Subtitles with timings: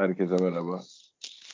[0.00, 0.80] Herkese merhaba.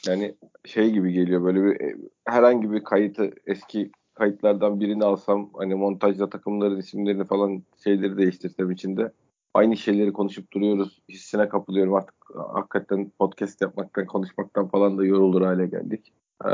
[0.07, 0.35] Yani
[0.65, 6.31] şey gibi geliyor böyle bir e, herhangi bir kayıtı eski kayıtlardan birini alsam hani montajda
[6.31, 9.13] takımların isimlerini falan şeyleri değiştirsem içinde
[9.55, 15.67] aynı şeyleri konuşup duruyoruz hissine kapılıyorum artık hakikaten podcast yapmaktan konuşmaktan falan da yorulur hale
[15.67, 16.13] geldik.
[16.45, 16.51] Ee,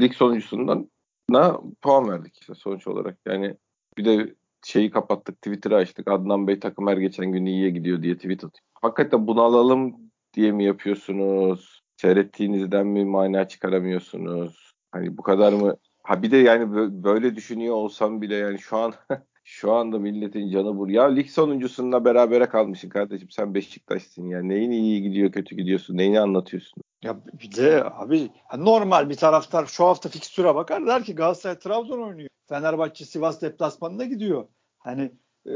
[0.00, 0.90] lig sonuncusundan
[1.30, 3.56] na puan verdik işte sonuç olarak yani
[3.98, 4.34] bir de
[4.64, 8.66] şeyi kapattık Twitter'ı açtık Adnan Bey takım her geçen gün iyiye gidiyor diye tweet atıyor.
[8.82, 10.06] Hakikaten bunu alalım
[10.36, 11.82] diye mi yapıyorsunuz?
[11.96, 14.72] Seyrettiğinizden mi mana çıkaramıyorsunuz?
[14.92, 15.76] Hani bu kadar mı?
[16.02, 18.94] Ha bir de yani böyle düşünüyor olsam bile yani şu an
[19.44, 20.88] şu anda milletin canı bur.
[20.88, 23.30] Ya lig sonuncusunda berabere kalmışsın kardeşim.
[23.30, 24.42] Sen Beşiktaş'sın ya.
[24.42, 25.96] Neyin iyi gidiyor kötü gidiyorsun?
[25.96, 26.82] Neyini anlatıyorsun?
[27.02, 32.02] Ya bir de abi normal bir taraftar şu hafta fikstüre bakar der ki Galatasaray Trabzon
[32.02, 32.28] oynuyor.
[32.48, 34.48] Fenerbahçe Sivas deplasmanına gidiyor.
[34.78, 35.12] Hani
[35.46, 35.54] e,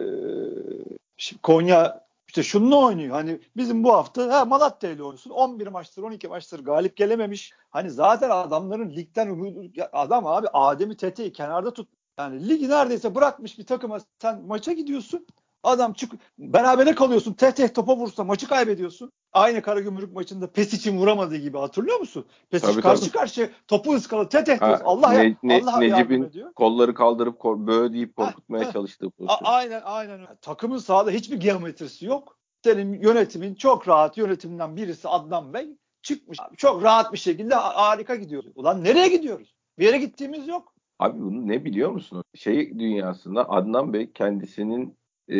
[1.43, 3.11] Konya işte şununla oynuyor.
[3.11, 5.31] Hani bizim bu hafta ha Malatya ile oynuyorsun.
[5.31, 7.53] 11 maçtır 12 maçtır galip gelememiş.
[7.71, 11.89] Hani zaten adamların ligden umudu adam abi Adem'i Tete'yi kenarda tut.
[12.19, 15.27] Yani ligi neredeyse bırakmış bir takıma sen maça gidiyorsun.
[15.63, 17.33] Adam çık berabere kalıyorsun.
[17.33, 19.13] Tete topa vursa maçı kaybediyorsun.
[19.33, 22.25] Aynı Karagümrük maçında pes için vuramadığı gibi hatırlıyor musun?
[22.51, 23.13] Pes tabii, karşı tabii.
[23.13, 24.29] karşıya topu ıskaladı.
[24.29, 29.39] Tete ha, Allah ya ne, Allah Necip'in kolları kaldırıp böyle deyip korkutmaya ha, çalıştığı pozisyon.
[29.43, 30.21] Aynen aynen.
[30.43, 32.39] Takımın sahada hiçbir geometrisi yok.
[32.65, 35.69] Senin yönetimin çok rahat yönetiminden birisi Adnan Bey
[36.03, 36.39] çıkmış.
[36.57, 38.53] Çok rahat bir şekilde harika gidiyoruz.
[38.55, 39.55] Ulan nereye gidiyoruz?
[39.79, 40.75] Bir yere gittiğimiz yok.
[40.99, 42.25] Abi bunu ne biliyor musun?
[42.35, 45.37] Şey dünyasında Adnan Bey kendisinin e,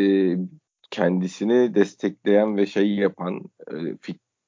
[0.91, 3.41] kendisini destekleyen ve şey yapan
[3.73, 3.75] e,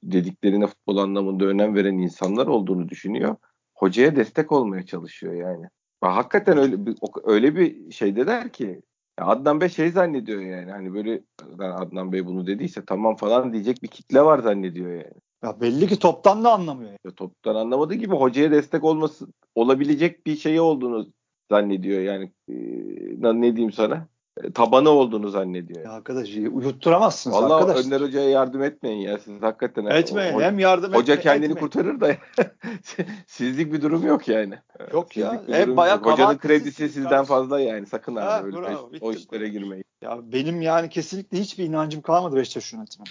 [0.03, 3.37] dediklerine futbol anlamında önem veren insanlar olduğunu düşünüyor.
[3.75, 5.67] Hocaya destek olmaya çalışıyor yani.
[6.01, 8.83] Hakikaten öyle bir, öyle bir şey der ki
[9.21, 11.23] ya Adnan Bey şey zannediyor yani hani böyle
[11.59, 15.13] Adnan Bey bunu dediyse tamam falan diyecek bir kitle var zannediyor yani.
[15.45, 16.91] Ya belli ki toptan da anlamıyor.
[16.91, 16.99] Yani.
[17.05, 21.13] Ya toptan anlamadığı gibi hocaya destek olması olabilecek bir şey olduğunu
[21.51, 22.33] zannediyor yani.
[22.49, 24.09] Ee, ne diyeyim sana?
[24.37, 25.85] E, tabanı olduğunu zannediyor.
[25.85, 27.87] Ya arkadaş uyutturamazsınız Vallahi arkadaş.
[27.87, 29.87] Önder Hoca'ya yardım etmeyin ya siz hakikaten.
[29.87, 31.61] Etmeyin hem yardım Hoca etme, kendini etmeyin.
[31.61, 32.17] kurtarır da
[33.27, 34.55] sizlik bir durum yok yani.
[34.93, 35.43] Yok ya.
[35.47, 37.25] Hep bayağı Hocanın kredisi sizden kardeşim.
[37.25, 39.85] fazla yani sakın ha, abi öyle bravo, o işlere girmeyin.
[40.03, 43.09] Ya benim yani kesinlikle hiçbir inancım kalmadı Beşiktaş yönetimine.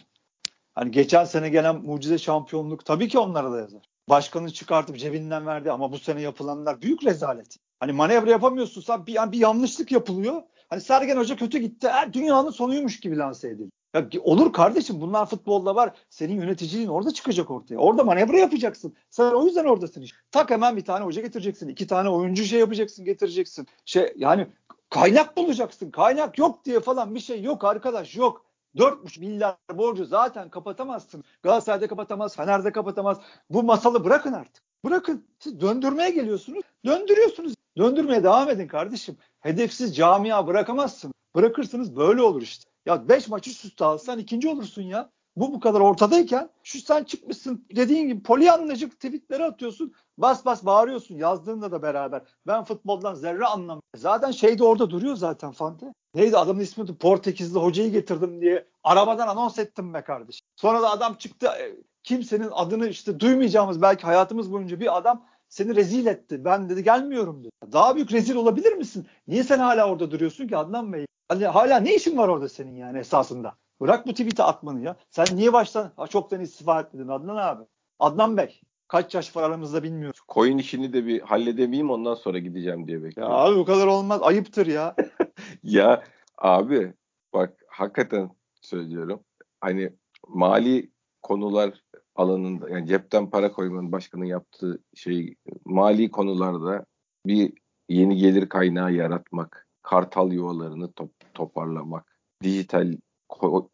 [0.76, 3.82] Hani geçen sene gelen mucize şampiyonluk tabii ki onlara da yazar.
[4.10, 7.58] Başkanı çıkartıp cebinden verdi ama bu sene yapılanlar büyük rezalet.
[7.80, 10.42] Hani manevra yapamıyorsun bir, bir yanlışlık yapılıyor.
[10.72, 11.88] Hani Sergen Hoca kötü gitti.
[11.90, 13.72] Her dünyanın sonuymuş gibi lanse edildi.
[13.94, 15.96] Ya olur kardeşim bunlar futbolda var.
[16.10, 17.78] Senin yöneticiliğin orada çıkacak ortaya.
[17.78, 18.96] Orada manevra yapacaksın.
[19.10, 20.18] Sen o yüzden oradasın işte.
[20.32, 21.68] Tak hemen bir tane hoca getireceksin.
[21.68, 23.68] iki tane oyuncu şey yapacaksın getireceksin.
[23.86, 24.48] Şey yani
[24.90, 25.92] kaynak bulacaksın.
[25.92, 28.46] Kaynak yok diye falan bir şey yok arkadaş yok.
[28.76, 31.24] 4,5 milyar borcu zaten kapatamazsın.
[31.44, 33.18] Galatasaray'da kapatamaz, Fener'de kapatamaz.
[33.50, 34.64] Bu masalı bırakın artık.
[34.86, 35.26] Bırakın.
[35.40, 36.62] Siz döndürmeye geliyorsunuz.
[36.86, 37.54] Döndürüyorsunuz.
[37.78, 39.18] Döndürmeye devam edin kardeşim.
[39.42, 41.14] Hedefsiz camia bırakamazsın.
[41.36, 42.72] Bırakırsınız böyle olur işte.
[42.86, 45.10] Ya 5 maç üst üste alsan ikinci olursun ya.
[45.36, 49.94] Bu bu kadar ortadayken şu sen çıkmışsın dediğin gibi polyanlacık tweetleri atıyorsun.
[50.18, 52.22] Bas bas bağırıyorsun yazdığında da beraber.
[52.48, 53.82] Ben futboldan zerre anlamıyorum.
[53.96, 55.94] Zaten şey de orada duruyor zaten Fante.
[56.16, 60.46] Neydi adamın ismi Portekizli hocayı getirdim diye arabadan anons ettim be kardeşim.
[60.56, 65.76] Sonra da adam çıktı e, kimsenin adını işte duymayacağımız belki hayatımız boyunca bir adam seni
[65.76, 66.46] rezil etti.
[66.46, 67.52] Ben dedi gelmiyorum dedi.
[67.72, 69.08] Daha büyük rezil olabilir misin?
[69.28, 71.06] Niye sen hala orada duruyorsun ki Adnan Bey?
[71.30, 73.56] Hani hala ne işin var orada senin yani esasında?
[73.82, 74.96] Bırak bu tweet'i atmanı ya.
[75.10, 77.64] Sen niye baştan çoktan istifa etmedin Adnan abi?
[78.00, 80.20] Adnan Bey kaç yaş var aramızda bilmiyorum.
[80.30, 83.34] Coin işini de bir halledemeyeyim ondan sonra gideceğim diye bekliyorum.
[83.34, 84.20] Ya abi bu kadar olmaz.
[84.24, 84.96] Ayıptır ya.
[85.64, 86.04] ya
[86.38, 86.94] abi
[87.34, 88.30] bak hakikaten
[88.62, 89.24] söylüyorum.
[89.62, 89.94] Hani
[90.28, 90.92] mali
[91.22, 91.84] konular
[92.22, 96.86] alanında yani cepten para koymanın başkanın yaptığı şey mali konularda
[97.26, 97.54] bir
[97.90, 102.98] yeni gelir kaynağı yaratmak, kartal yuvalarını top, toparlamak, dijital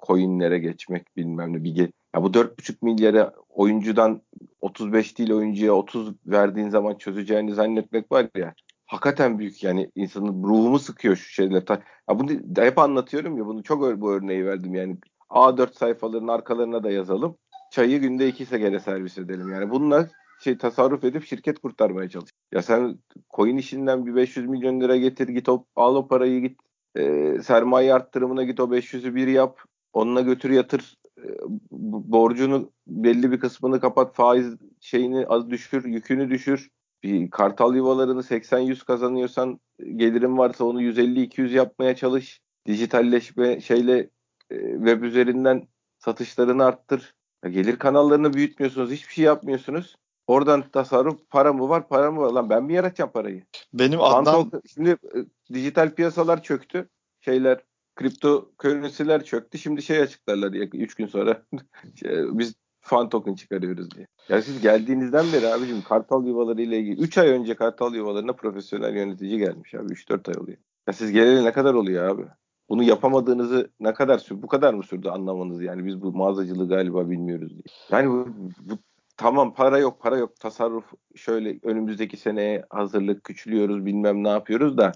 [0.08, 4.22] coinlere geçmek bilmem ne bir ge- ya bu 4,5 milyara oyuncudan
[4.62, 8.54] 35 değil oyuncuya 30 verdiğin zaman çözeceğini zannetmek var ya
[8.86, 9.64] hakikaten büyük.
[9.64, 11.64] Yani insanın ruhumu sıkıyor şu şeyler.
[12.10, 14.76] Ya bunu hep anlatıyorum ya bunu çok bu örneği verdim.
[14.76, 14.98] Yani
[15.30, 17.38] A4 sayfaların arkalarına da yazalım
[17.72, 19.50] çayı günde iki segere servis edelim.
[19.50, 20.10] Yani bununla
[20.40, 22.32] şey tasarruf edip şirket kurtarmaya çalış.
[22.52, 23.00] Ya sen
[23.36, 26.60] coin işinden bir 500 milyon lira getir git o, al o parayı git
[26.96, 29.62] e, sermaye arttırımına git o 500'ü bir yap
[29.94, 31.28] onunla götür yatır e,
[31.72, 36.70] borcunu belli bir kısmını kapat faiz şeyini az düşür yükünü düşür
[37.04, 39.60] bir kartal yuvalarını 80-100 kazanıyorsan
[39.96, 44.10] gelirin varsa onu 150-200 yapmaya çalış dijitalleşme şeyle
[44.50, 45.68] e, web üzerinden
[45.98, 48.92] satışlarını arttır Gelir kanallarını büyütmüyorsunuz.
[48.92, 49.96] Hiçbir şey yapmıyorsunuz.
[50.28, 53.44] Oradan tasarruf para mı var para mı var lan ben mi yaratacağım parayı?
[53.74, 54.52] Benim Adnan...
[54.74, 55.18] Şimdi e,
[55.54, 56.90] dijital piyasalar çöktü.
[57.22, 57.60] Şeyler
[57.96, 59.58] kripto currency'ler çöktü.
[59.58, 61.44] Şimdi şey açıklarlar diye 3 gün sonra
[61.96, 64.08] şey, biz fan token çıkarıyoruz diye.
[64.30, 68.96] Ya siz geldiğinizden beri abicim kartal yuvaları ile ilgili 3 ay önce kartal yuvalarına profesyonel
[68.96, 70.58] yönetici gelmiş abi 3-4 ay oluyor.
[70.88, 72.26] Ya siz geleli ne kadar oluyor abi?
[72.70, 74.42] Bunu yapamadığınızı ne kadar sürdü?
[74.44, 77.64] Bu kadar mı sürdü anlamanız yani biz bu mağazacılığı galiba bilmiyoruz diye.
[77.92, 78.28] Yani bu,
[78.60, 78.78] bu
[79.18, 80.86] tamam para yok para yok tasarruf
[81.16, 84.92] şöyle önümüzdeki seneye hazırlık küçülüyoruz bilmem ne yapıyoruz da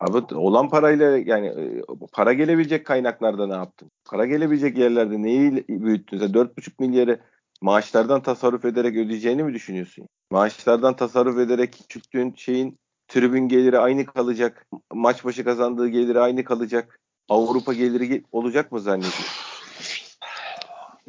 [0.00, 1.82] Abi olan parayla yani e,
[2.12, 3.90] para gelebilecek kaynaklarda ne yaptın?
[4.04, 6.18] Para gelebilecek yerlerde neyi büyüttün?
[6.18, 7.20] Sen 4,5 milyarı
[7.62, 10.08] maaşlardan tasarruf ederek ödeyeceğini mi düşünüyorsun?
[10.30, 12.78] Maaşlardan tasarruf ederek küçülttüğün şeyin
[13.08, 14.66] tribün geliri aynı kalacak.
[14.92, 17.00] Maç başı kazandığı geliri aynı kalacak.
[17.28, 19.26] Avrupa geliri olacak mı zannediyorsun?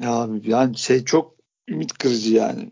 [0.02, 1.36] Ya yani şey çok
[1.70, 2.72] ümit kırıcı yani.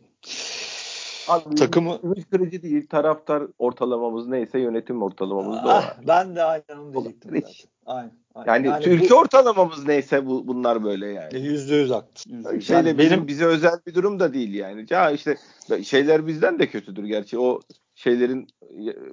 [1.28, 2.88] Abi, takımı ümit kırıcı değil.
[2.88, 5.98] Taraftar ortalamamız neyse yönetim ortalamamız da ah.
[6.08, 7.36] Ben de aynen onu diyecektim.
[7.36, 7.66] Hiç.
[7.86, 8.12] Aynen.
[8.46, 11.40] Yani, yani ülke bu, ortalamamız neyse bu bunlar böyle yani.
[11.40, 12.62] Yüzde yüz haklı.
[12.62, 14.86] Şeyle yani benim bize özel bir durum da değil yani.
[14.90, 15.38] Ya işte
[15.84, 17.40] şeyler bizden de kötüdür gerçi.
[17.40, 17.60] O
[17.98, 18.48] şeylerin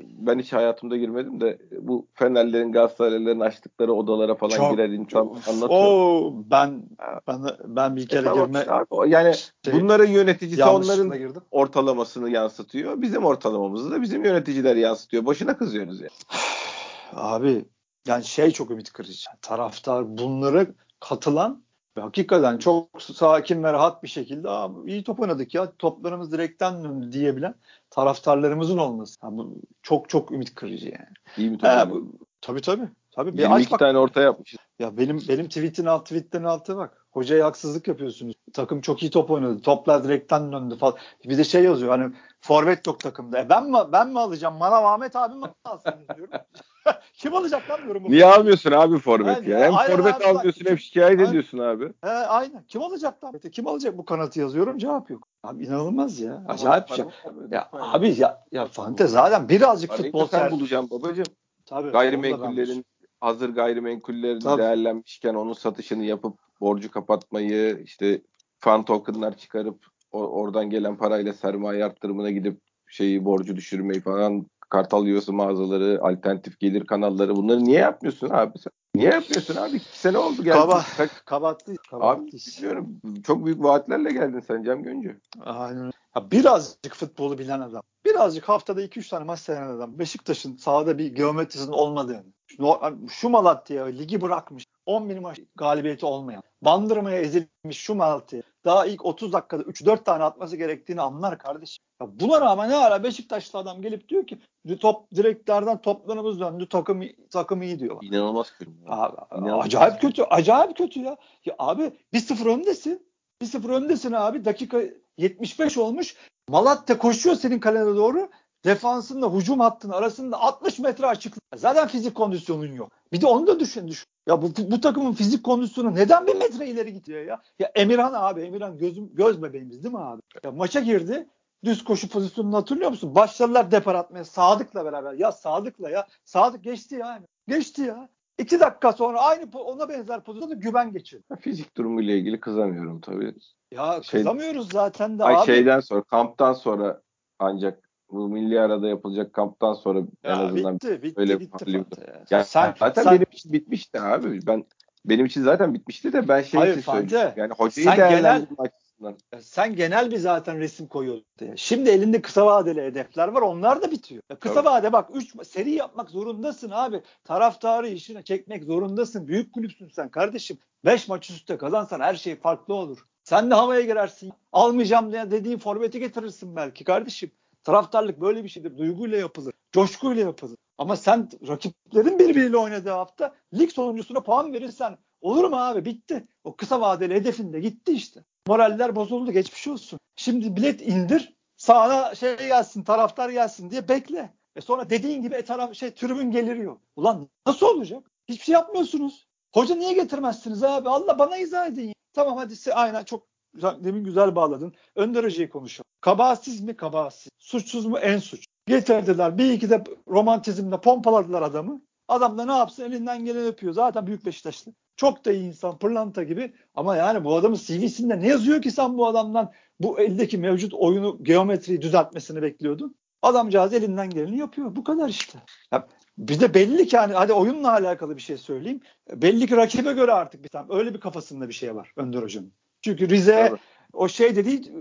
[0.03, 5.69] ben hiç hayatımda girmedim de bu Fenerlerin Galatasaraylıların açtıkları odalara falan Çok, girer insan anlatıyor.
[5.71, 6.83] O ben
[7.29, 9.35] ben ben bir kere e, girme abi, yani
[9.65, 11.43] şey, bunların yöneticisi onların girdim.
[11.51, 13.03] ortalamasını yansıtıyor.
[13.03, 15.25] Bizim ortalamamızı da bizim yöneticiler yansıtıyor.
[15.25, 16.11] Boşuna kızıyoruz yani.
[17.13, 17.65] Abi
[18.09, 19.31] yani şey çok ümit kırıcı.
[19.43, 21.64] Taraftar bunları katılan
[21.97, 26.85] ve hakikaten çok sakin ve rahat bir şekilde Aa, iyi top oynadık ya toplarımız direkten
[26.85, 27.55] döndü diyebilen
[27.91, 29.21] taraftarlarımızın olması.
[29.23, 31.15] Yani bu çok çok ümit kırıcı yani.
[31.37, 32.89] İyi mi top ee, bu, Tabii tabii.
[33.13, 33.39] Tabii.
[33.39, 33.79] Bir aç bak.
[33.79, 34.59] tane orta yapmışız.
[34.79, 37.07] Ya benim benim tweetin alt tweetlerin altı bak.
[37.11, 38.35] Hocaya haksızlık yapıyorsunuz.
[38.53, 39.61] Takım çok iyi top oynadı.
[39.61, 40.95] Toplar direkten döndü falan.
[41.25, 43.39] Bir de şey yazıyor hani forvet yok takımda.
[43.39, 44.61] E ben mi ben mi alacağım?
[44.61, 46.35] Bana Ahmet abi mi alsın diyorum.
[47.15, 48.03] Kim alacak lan diyorum.
[48.09, 49.61] Niye almıyorsun abi forvet yani, ya?
[49.61, 51.31] Hem forvet abi, almıyorsun hem şikayet aynen.
[51.31, 51.93] ediyorsun abi.
[52.01, 52.65] He, aynen.
[52.69, 53.35] Kim alacak lan?
[53.53, 55.29] Kim alacak bu kanatı yazıyorum cevap yok.
[55.43, 56.45] Abi inanılmaz ya.
[56.49, 57.05] Acayip bir şey.
[57.51, 61.27] Ya abi ya ya Fante zaten birazcık futbol sen bulacağım babacığım.
[61.67, 61.91] Tabii.
[61.91, 62.85] Gayrimenkullerin
[63.21, 64.63] hazır gayrimenkullerin Tabii.
[64.63, 68.23] değerlenmişken onun satışını yapıp borcu kapatmayı işte
[68.59, 75.33] fan tokenlar çıkarıp oradan gelen parayla sermaye arttırımına gidip şeyi borcu düşürmeyi falan kartal yuvası
[75.33, 78.73] mağazaları, alternatif gelir kanalları bunları niye yapmıyorsun abi sen?
[78.95, 79.77] Niye yapmıyorsun abi?
[79.77, 80.57] İki sene oldu geldi.
[80.57, 81.11] Kaba, Kaç...
[81.27, 81.75] Kabattı.
[81.93, 83.01] Abi bilmiyorum.
[83.27, 85.21] Çok büyük vaatlerle geldin sen Cem Göncü.
[85.45, 85.91] Aynen.
[86.17, 87.83] Ya birazcık futbolu bilen adam.
[88.05, 89.99] Birazcık haftada 2-3 tane maç seyreden adam.
[89.99, 92.25] Beşiktaş'ın sahada bir geometrisinin olmadığını.
[92.47, 92.79] Şu,
[93.09, 94.67] şu Malatya ligi bırakmış.
[94.87, 96.43] 10 bin maç galibiyeti olmayan.
[96.63, 98.43] Bandırmaya ezilmiş şu Malatya.
[98.65, 101.85] Daha ilk 30 dakikada 3-4 tane atması gerektiğini anlar kardeşim.
[102.01, 104.39] Ya buna rağmen ne ara Beşiktaşlı adam gelip diyor ki
[104.81, 107.99] top direklerden toplarımız döndü takım takım iyi diyor.
[108.03, 108.71] İnanılmaz kötü.
[108.87, 110.23] Abi, İnanılmaz acayip kötü.
[110.23, 111.17] Acayip kötü ya.
[111.45, 113.07] Ya abi 1-0 öndesin.
[113.43, 114.45] 1-0 öndesin abi.
[114.45, 114.83] Dakika
[115.19, 116.17] 75 olmuş.
[116.49, 118.29] Malatya koşuyor senin kalene doğru.
[118.65, 121.35] Defansınla hücum hattının arasında 60 metre açık.
[121.57, 122.93] Zaten fizik kondisyonun yok.
[123.13, 124.07] Bir de onu da düşün düşün.
[124.29, 127.43] Ya bu, bu takımın fizik kondisyonu neden bir metre ileri gidiyor ya?
[127.59, 130.23] Ya Emirhan abi Emirhan gözüm göz bebeğimiz değil mi abi?
[130.45, 131.29] Ya maça girdi.
[131.65, 133.15] Düz koşu pozisyonunu hatırlıyor musun?
[133.15, 135.13] Başladılar depar atmaya Sadık'la beraber.
[135.13, 136.07] Ya Sadık'la ya.
[136.25, 137.23] Sadık geçti ya.
[137.49, 138.09] Geçti ya.
[138.39, 141.25] İki dakika sonra aynı ona benzer pozisyonda güven geçirdi.
[141.41, 143.35] Fizik durumuyla ilgili kızamıyorum tabii.
[143.71, 145.47] Ya şey, kızamıyoruz zaten de ay abi.
[145.47, 147.03] Şeyden sonra kamptan sonra
[147.39, 151.85] ancak bu milli arada yapılacak kamptan sonra ya en azından bitti, bitti, öyle bitti ya.
[152.31, 154.47] Yani sen, zaten sen, benim için bitmişti abi.
[154.47, 154.65] Ben
[155.05, 157.33] benim için zaten bitmişti de ben şey Hayır, için söylüyorum.
[157.37, 159.17] Yani hocayı sen genel, açısından.
[159.41, 161.25] Sen genel bir zaten resim koyuyordun.
[161.57, 163.43] Şimdi elinde kısa vadeli hedefler var.
[163.43, 164.23] Onlar da bitiyor.
[164.31, 164.67] Ya kısa Tabii.
[164.67, 167.03] vade bak 3 seri yapmak zorundasın abi.
[167.25, 169.29] Taraftarı işine çekmek zorundasın.
[169.29, 170.59] Büyük kulüpsün sen kardeşim.
[170.85, 173.07] 5 maç üstte kazansan her şey farklı olur.
[173.25, 174.33] Sen de havaya girersin.
[174.53, 177.31] Almayacağım dediğin forveti getirirsin belki kardeşim.
[177.65, 178.79] Taraftarlık böyle bir şeydir.
[178.79, 179.55] Duyguyla yapılır.
[179.73, 180.57] Coşkuyla yapılır.
[180.79, 185.85] Ama sen rakiplerin birbiriyle oynadığı hafta lig sonuncusuna puan verirsen olur mu abi?
[185.85, 186.29] Bitti.
[186.45, 188.25] O kısa vadeli hedefin de gitti işte.
[188.47, 189.33] Moraller bozuldu.
[189.33, 189.99] Geçmiş olsun.
[190.17, 191.35] Şimdi bilet indir.
[191.57, 194.35] Sağına şey gelsin, taraftar gelsin diye bekle.
[194.57, 196.77] E sonra dediğin gibi e taraf şey tribün geliriyor.
[196.97, 198.11] Ulan nasıl olacak?
[198.29, 199.27] Hiçbir şey yapmıyorsunuz.
[199.55, 200.89] Hoca niye getirmezsiniz abi?
[200.89, 201.95] Allah bana izah edin.
[202.13, 203.27] Tamam hadi aynen çok
[203.63, 204.73] demin güzel bağladın.
[204.97, 205.87] Önder Hoca'yı konuşalım.
[206.01, 206.77] Kabahatsiz mi?
[206.77, 207.33] Kabahatsiz.
[207.39, 207.99] Suçsuz mu?
[207.99, 208.45] En suç.
[208.67, 209.39] Getirdiler.
[209.39, 211.83] Bir iki de romantizmle pompaladılar adamı.
[212.09, 213.73] Adam da ne yapsın elinden geleni öpüyor.
[213.73, 214.73] Zaten büyük Beşiktaşlı.
[214.97, 216.55] Çok da iyi insan, pırlanta gibi.
[216.75, 221.19] Ama yani bu adamın CV'sinde ne yazıyor ki sen bu adamdan bu eldeki mevcut oyunu,
[221.23, 222.95] geometriyi düzeltmesini bekliyordun?
[223.23, 224.77] Adamcağız elinden geleni yapıyor.
[224.77, 225.39] Bu kadar işte.
[225.73, 225.87] Ya
[226.19, 228.81] bir de belli ki hani hadi oyunla alakalı bir şey söyleyeyim.
[229.11, 232.53] Belli ki rakibe göre artık bir tam öyle bir kafasında bir şey var Önder Hoca'nın.
[232.85, 233.53] Çünkü Rize
[233.93, 234.73] o şey dediği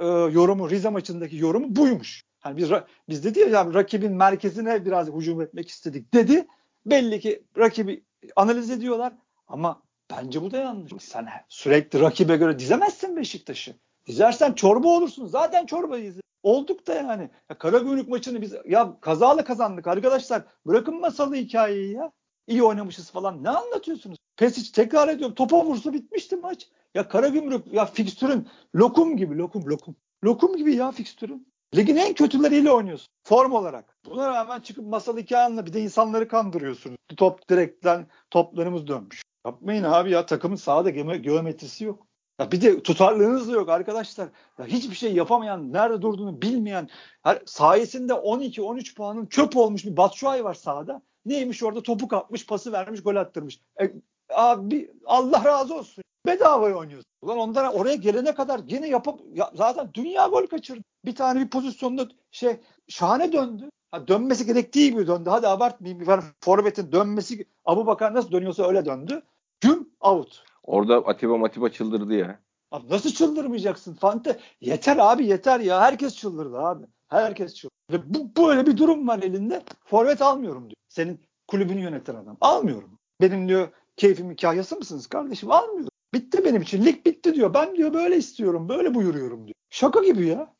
[0.00, 2.24] e, yorumu Rize maçındaki yorumu buymuş.
[2.40, 2.70] Hani biz
[3.08, 6.46] biz dedi ya yani rakibin merkezine biraz hücum etmek istedik dedi.
[6.86, 8.04] Belli ki rakibi
[8.36, 9.12] analiz ediyorlar
[9.48, 10.92] ama bence bu da yanlış.
[11.02, 13.74] Sen sürekli rakibe göre dizemezsin Beşiktaş'ı.
[14.06, 15.26] Dizersen çorba olursun.
[15.26, 17.30] Zaten çorbayı Olduk da yani.
[17.50, 20.42] Ya Karagümrük maçını biz ya kazalı kazandık arkadaşlar.
[20.66, 22.12] Bırakın masalı hikayeyi ya.
[22.46, 23.44] İyi oynamışız falan.
[23.44, 24.19] Ne anlatıyorsunuz?
[24.40, 25.34] Pesic tekrar ediyorum.
[25.34, 26.68] Topa vursa bitmişti maç.
[26.94, 29.96] Ya Karagümrük ya fikstürün lokum gibi lokum lokum.
[30.24, 31.48] Lokum gibi ya fikstürün.
[31.76, 33.06] Ligin en kötüleriyle oynuyorsun.
[33.24, 33.96] Form olarak.
[34.06, 36.96] Buna rağmen çıkıp masal hikayenle bir de insanları kandırıyorsunuz.
[37.16, 39.22] Top direkten toplarımız dönmüş.
[39.46, 42.06] Yapmayın abi ya takımın sahada geometrisi yok.
[42.40, 44.28] Ya bir de tutarlığınız da yok arkadaşlar.
[44.58, 46.88] Ya hiçbir şey yapamayan, nerede durduğunu bilmeyen,
[47.22, 51.02] her, sayesinde 12-13 puanın çöp olmuş bir Batshuayi var sahada.
[51.26, 53.60] Neymiş orada topu kapmış, pası vermiş, gol attırmış.
[53.80, 53.92] E,
[54.34, 56.04] abi Allah razı olsun.
[56.26, 57.10] Bedavaya oynuyorsun.
[57.22, 60.82] Ulan ondan oraya gelene kadar yine yapıp ya, zaten dünya gol kaçırdı.
[61.04, 62.56] Bir tane bir pozisyonda şey
[62.88, 63.70] şahane döndü.
[63.90, 65.30] Ha, dönmesi gerektiği gibi döndü.
[65.30, 66.00] Hadi abartmayayım.
[66.00, 66.08] Bir
[66.40, 69.22] forvetin dönmesi Abu Bakar nasıl dönüyorsa öyle döndü.
[69.60, 70.44] Güm out.
[70.64, 72.40] Orada Atiba Matiba çıldırdı ya.
[72.70, 74.38] Abi nasıl çıldırmayacaksın Fante?
[74.60, 75.80] Yeter abi yeter ya.
[75.80, 76.84] Herkes çıldırdı abi.
[77.08, 77.74] Herkes çıldırdı.
[77.92, 79.62] Ve bu böyle bir durum var elinde.
[79.84, 80.76] Forvet almıyorum diyor.
[80.88, 82.36] Senin kulübünü yöneten adam.
[82.40, 82.98] Almıyorum.
[83.20, 85.50] Benim diyor keyfim hikayesi mısınız kardeşim?
[85.50, 85.90] Almıyorum.
[86.14, 86.84] Bitti benim için.
[86.84, 87.54] Lig bitti diyor.
[87.54, 88.68] Ben diyor böyle istiyorum.
[88.68, 89.54] Böyle buyuruyorum diyor.
[89.70, 90.54] Şaka gibi ya.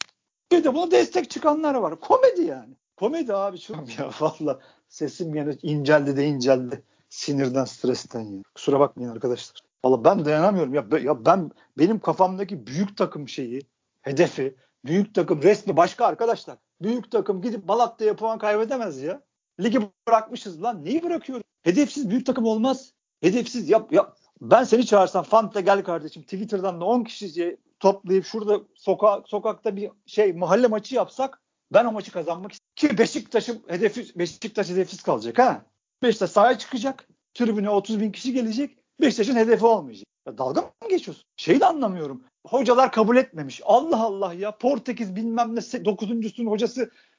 [0.52, 2.00] Bir de buna destek çıkanlar var.
[2.00, 2.74] Komedi yani.
[2.96, 6.84] Komedi abi çok ya valla sesim yine inceldi de inceldi.
[7.08, 8.42] Sinirden, stresten ya.
[8.54, 9.60] Kusura bakmayın arkadaşlar.
[9.84, 10.74] Valla ben dayanamıyorum.
[10.74, 13.60] Ya, ya ben benim kafamdaki büyük takım şeyi,
[14.02, 16.58] hedefi, büyük takım resmi başka arkadaşlar.
[16.82, 19.22] Büyük takım gidip Malatya'ya puan kaybedemez ya.
[19.60, 20.84] Ligi bırakmışız lan.
[20.84, 21.44] Neyi bırakıyoruz?
[21.62, 22.92] Hedefsiz büyük takım olmaz.
[23.20, 24.16] Hedefsiz yap yap.
[24.40, 29.90] Ben seni çağırsam Fante gel kardeşim Twitter'dan da 10 kişi toplayıp şurada soka, sokakta bir
[30.06, 32.96] şey mahalle maçı yapsak ben o maçı kazanmak istiyorum.
[32.96, 35.64] Ki Beşiktaş'ın hedefi Beşiktaş hedefsiz kalacak ha.
[36.02, 37.08] Beşiktaş sahaya çıkacak.
[37.34, 38.78] Tribüne 30 bin kişi gelecek.
[39.00, 40.06] Beşiktaş'ın hedefi olmayacak.
[40.26, 41.24] Ya dalga mı geçiyorsun?
[41.36, 42.24] Şeyi de anlamıyorum.
[42.46, 43.60] Hocalar kabul etmemiş.
[43.64, 46.50] Allah Allah ya Portekiz bilmem ne dokuzuncusunun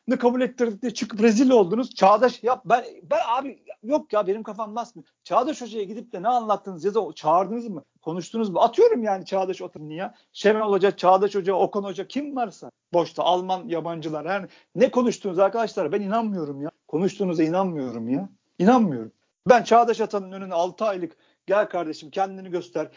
[0.07, 1.95] hocasını kabul ettirdik diye çıkıp rezil oldunuz.
[1.95, 5.07] Çağdaş yap ben ben abi yok ya benim kafam basmıyor.
[5.23, 7.83] Çağdaş hocaya gidip de ne anlattınız ya da çağırdınız mı?
[8.01, 8.59] Konuştunuz mu?
[8.59, 10.13] Atıyorum yani Çağdaş oturun ya.
[10.33, 15.91] Şenol Hoca, Çağdaş Hoca, Okan Hoca kim varsa boşta Alman yabancılar yani ne konuştunuz arkadaşlar
[15.91, 16.71] ben inanmıyorum ya.
[16.87, 18.29] Konuştuğunuza inanmıyorum ya.
[18.59, 19.11] İnanmıyorum.
[19.49, 21.17] Ben Çağdaş Atan'ın önüne 6 aylık
[21.47, 22.87] Gel kardeşim kendini göster.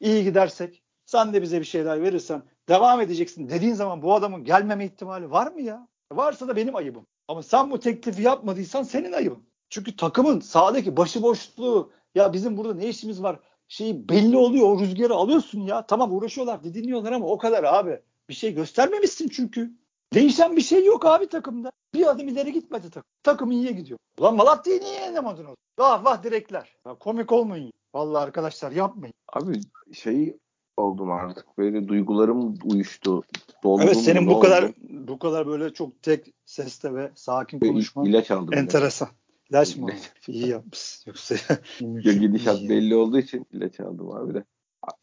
[0.00, 4.84] İyi gidersek sen de bize bir şeyler verirsen devam edeceksin dediğin zaman bu adamın gelmeme
[4.84, 5.88] ihtimali var mı ya?
[6.12, 7.06] Varsa da benim ayıbım.
[7.28, 9.44] Ama sen bu teklifi yapmadıysan senin ayıbın.
[9.70, 14.68] Çünkü takımın sahadaki başıboşluğu ya bizim burada ne işimiz var şeyi belli oluyor.
[14.68, 15.86] O rüzgarı alıyorsun ya.
[15.86, 18.00] Tamam uğraşıyorlar, didiniyorlar ama o kadar abi.
[18.28, 19.72] Bir şey göstermemişsin çünkü.
[20.14, 21.72] Değişen bir şey yok abi takımda.
[21.94, 23.10] Bir adım ileri gitmedi takım.
[23.22, 23.98] Takım iyiye gidiyor.
[24.18, 25.56] Ulan Malatya'yı niye yenemedin o?
[25.78, 26.76] Vah vah direkler.
[26.86, 27.72] Ya komik olmayın.
[27.94, 29.14] Vallahi arkadaşlar yapmayın.
[29.32, 29.60] Abi
[29.92, 30.38] şey
[30.76, 31.58] oldum artık.
[31.58, 33.22] Böyle duygularım uyuştu.
[33.62, 38.30] Doldum evet senin bu kadar bu kadar böyle çok tek seste ve sakin konuşman ilaç
[38.30, 38.54] aldım.
[38.54, 39.08] Enteresan.
[39.50, 39.90] İlaç mı?
[40.28, 41.06] İyi yapmış.
[41.06, 41.34] Yoksa
[41.80, 44.44] ya gidişat belli olduğu için ilaç aldım abi de.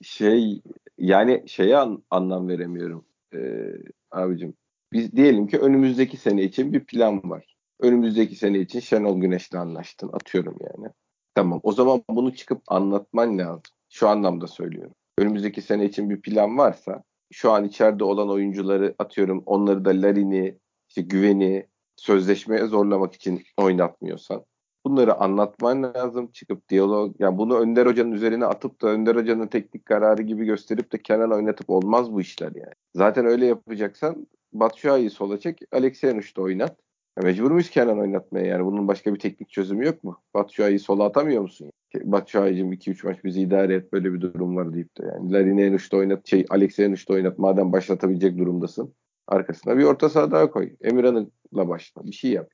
[0.02, 0.62] Şey
[0.98, 3.06] yani şeye an, anlam veremiyorum.
[3.34, 3.72] Ee,
[4.12, 4.54] abicim
[4.94, 7.56] biz diyelim ki önümüzdeki sene için bir plan var.
[7.80, 10.10] Önümüzdeki sene için Şenol Güneş'le anlaştın.
[10.14, 10.92] Atıyorum yani.
[11.36, 13.62] Tamam o zaman bunu çıkıp anlatman lazım.
[13.90, 14.96] Şu anlamda söylüyorum.
[15.18, 20.58] Önümüzdeki sene için bir plan varsa şu an içeride olan oyuncuları atıyorum onları da Larin'i,
[20.90, 24.46] işte Güven'i sözleşmeye zorlamak için oynatmıyorsan
[24.86, 26.32] bunları anlatman lazım.
[26.32, 30.92] Çıkıp diyalog yani bunu Önder Hoca'nın üzerine atıp da Önder Hoca'nın teknik kararı gibi gösterip
[30.92, 32.74] de Kenan oynatıp olmaz bu işler yani.
[32.96, 36.80] Zaten öyle yapacaksan Batshuayi'yi sola çek, Alexeyenuş'ta oynat.
[37.18, 38.66] Ya mecbur muyuz Kenan oynatmaya yani?
[38.66, 40.22] Bunun başka bir teknik çözümü yok mu?
[40.34, 41.72] Batshuayi'yi sola atamıyor musun?
[42.04, 45.32] Batshuayi'cim 2-3 maç bizi idare et böyle bir durum var deyip de yani.
[45.32, 48.94] Larin'e oynat, şey Alexey'e oynat madem başlatabilecek durumdasın.
[49.28, 50.76] Arkasına bir orta saha daha koy.
[50.82, 52.06] Emirhan'la başla.
[52.06, 52.50] Bir şey yap.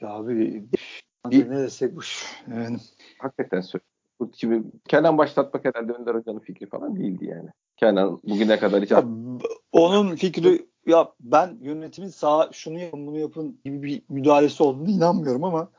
[0.00, 0.64] Ya abi
[1.30, 2.00] bir, ne desek bu.
[2.50, 2.76] Yani.
[3.18, 4.32] Hakikaten söylüyorum.
[4.36, 7.48] Şimdi Kenan başlatmak herhalde Önder Hoca'nın fikri falan değildi yani.
[7.76, 8.90] Kenan bugüne kadar hiç...
[8.90, 9.04] Ya,
[9.72, 15.44] onun fikri ya ben yönetimin sağ şunu yapın bunu yapın gibi bir müdahalesi olduğunu inanmıyorum
[15.44, 15.70] ama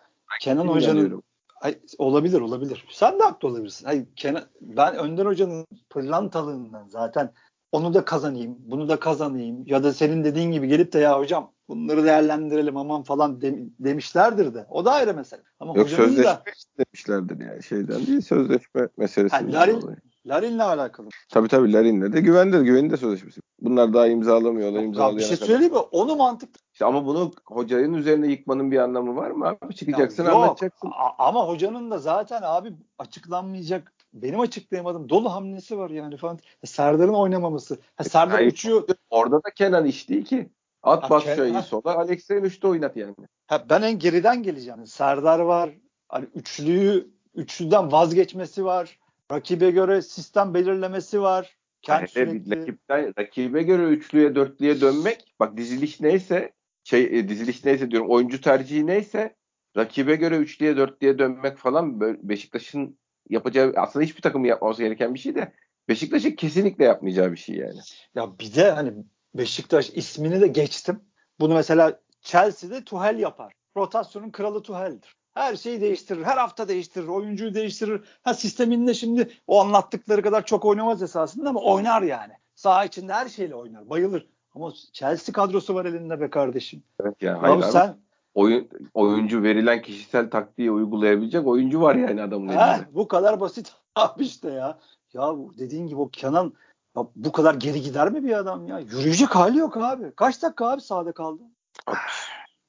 [0.41, 1.23] Kenan Hoca'nın
[1.61, 2.85] Ay, olabilir olabilir.
[2.91, 3.85] Sen de haklı olabilirsin.
[3.85, 7.31] Hayır, Kenan, ben Önder Hoca'nın pırlantalığından zaten
[7.71, 11.51] onu da kazanayım, bunu da kazanayım ya da senin dediğin gibi gelip de ya hocam
[11.69, 14.65] bunları değerlendirelim aman falan de, demişlerdir de.
[14.69, 15.41] O da ayrı mesele.
[15.59, 16.43] Ama Yok sözleşme da,
[16.77, 19.79] demişlerdir yani şeyden değil sözleşme meselesinden yani.
[20.25, 21.09] Larin'le alakalı.
[21.29, 22.61] Tabii tabii Larin'le de güvendir.
[22.61, 23.41] Güvenin de sözleşmesi.
[23.61, 24.83] Bunlar daha imzalamıyorlar.
[24.83, 25.79] imzalayana Bir şey söyleyeyim mi?
[25.79, 26.49] Onu mantık.
[26.73, 29.75] İşte ama bunu hocanın üzerine yıkmanın bir anlamı var mı abi?
[29.75, 30.91] Çıkacaksın ya yok, anlatacaksın.
[31.17, 36.39] ama hocanın da zaten abi açıklanmayacak benim açıklayamadığım dolu hamlesi var yani falan.
[36.65, 37.79] Serdar'ın oynamaması.
[37.95, 38.87] Ha, Serdar Hayır, uçuyor.
[39.09, 40.49] Orada da Kenan iş değil ki.
[40.83, 43.15] At Batshuayi'yi sola Alexey üçte oynat yani.
[43.47, 44.87] Ha, ben en geriden geleceğim.
[44.87, 45.69] Serdar var.
[46.09, 48.99] Hani üçlüyü üçlüden vazgeçmesi var.
[49.31, 51.57] Rakibe göre sistem belirlemesi var.
[51.81, 52.61] Kendi sürekli...
[52.61, 56.51] rakipten, rakibe göre üçlüye dörtlüye dönmek bak diziliş neyse
[56.83, 59.35] şey e, diziliş neyse diyorum oyuncu tercihi neyse
[59.77, 62.97] rakibe göre üçlüye dörtlüye dönmek falan Beşiktaş'ın
[63.29, 65.53] yapacağı aslında hiçbir takımın yapmaması gereken bir şey de
[65.89, 67.79] Beşiktaş'ın kesinlikle yapmayacağı bir şey yani.
[68.15, 68.93] Ya bir de hani
[69.35, 71.01] Beşiktaş ismini de geçtim.
[71.39, 73.53] Bunu mesela Chelsea'de Tuhel yapar.
[73.77, 75.15] Rotasyonun kralı Tuhel'dir.
[75.33, 76.23] Her şeyi değiştirir.
[76.23, 77.07] Her hafta değiştirir.
[77.07, 78.01] Oyuncuyu değiştirir.
[78.23, 82.33] Ha sisteminde şimdi o anlattıkları kadar çok oynamaz esasında ama oynar yani.
[82.55, 83.89] Saha içinde her şeyle oynar.
[83.89, 84.27] Bayılır.
[84.55, 86.83] Ama Chelsea kadrosu var elinde be kardeşim.
[87.01, 87.41] Evet ya.
[87.41, 87.97] Hayır, sen
[88.33, 92.87] oyun oyuncu verilen kişisel taktiği uygulayabilecek oyuncu var yani adamın elinde.
[92.91, 94.79] bu kadar basit abi işte ya.
[95.13, 96.53] Ya dediğin gibi o Kenan
[96.97, 98.79] ya bu kadar geri gider mi bir adam ya?
[98.79, 100.11] Yürüyecek hali yok abi.
[100.15, 101.43] Kaç dakika abi sahada kaldı?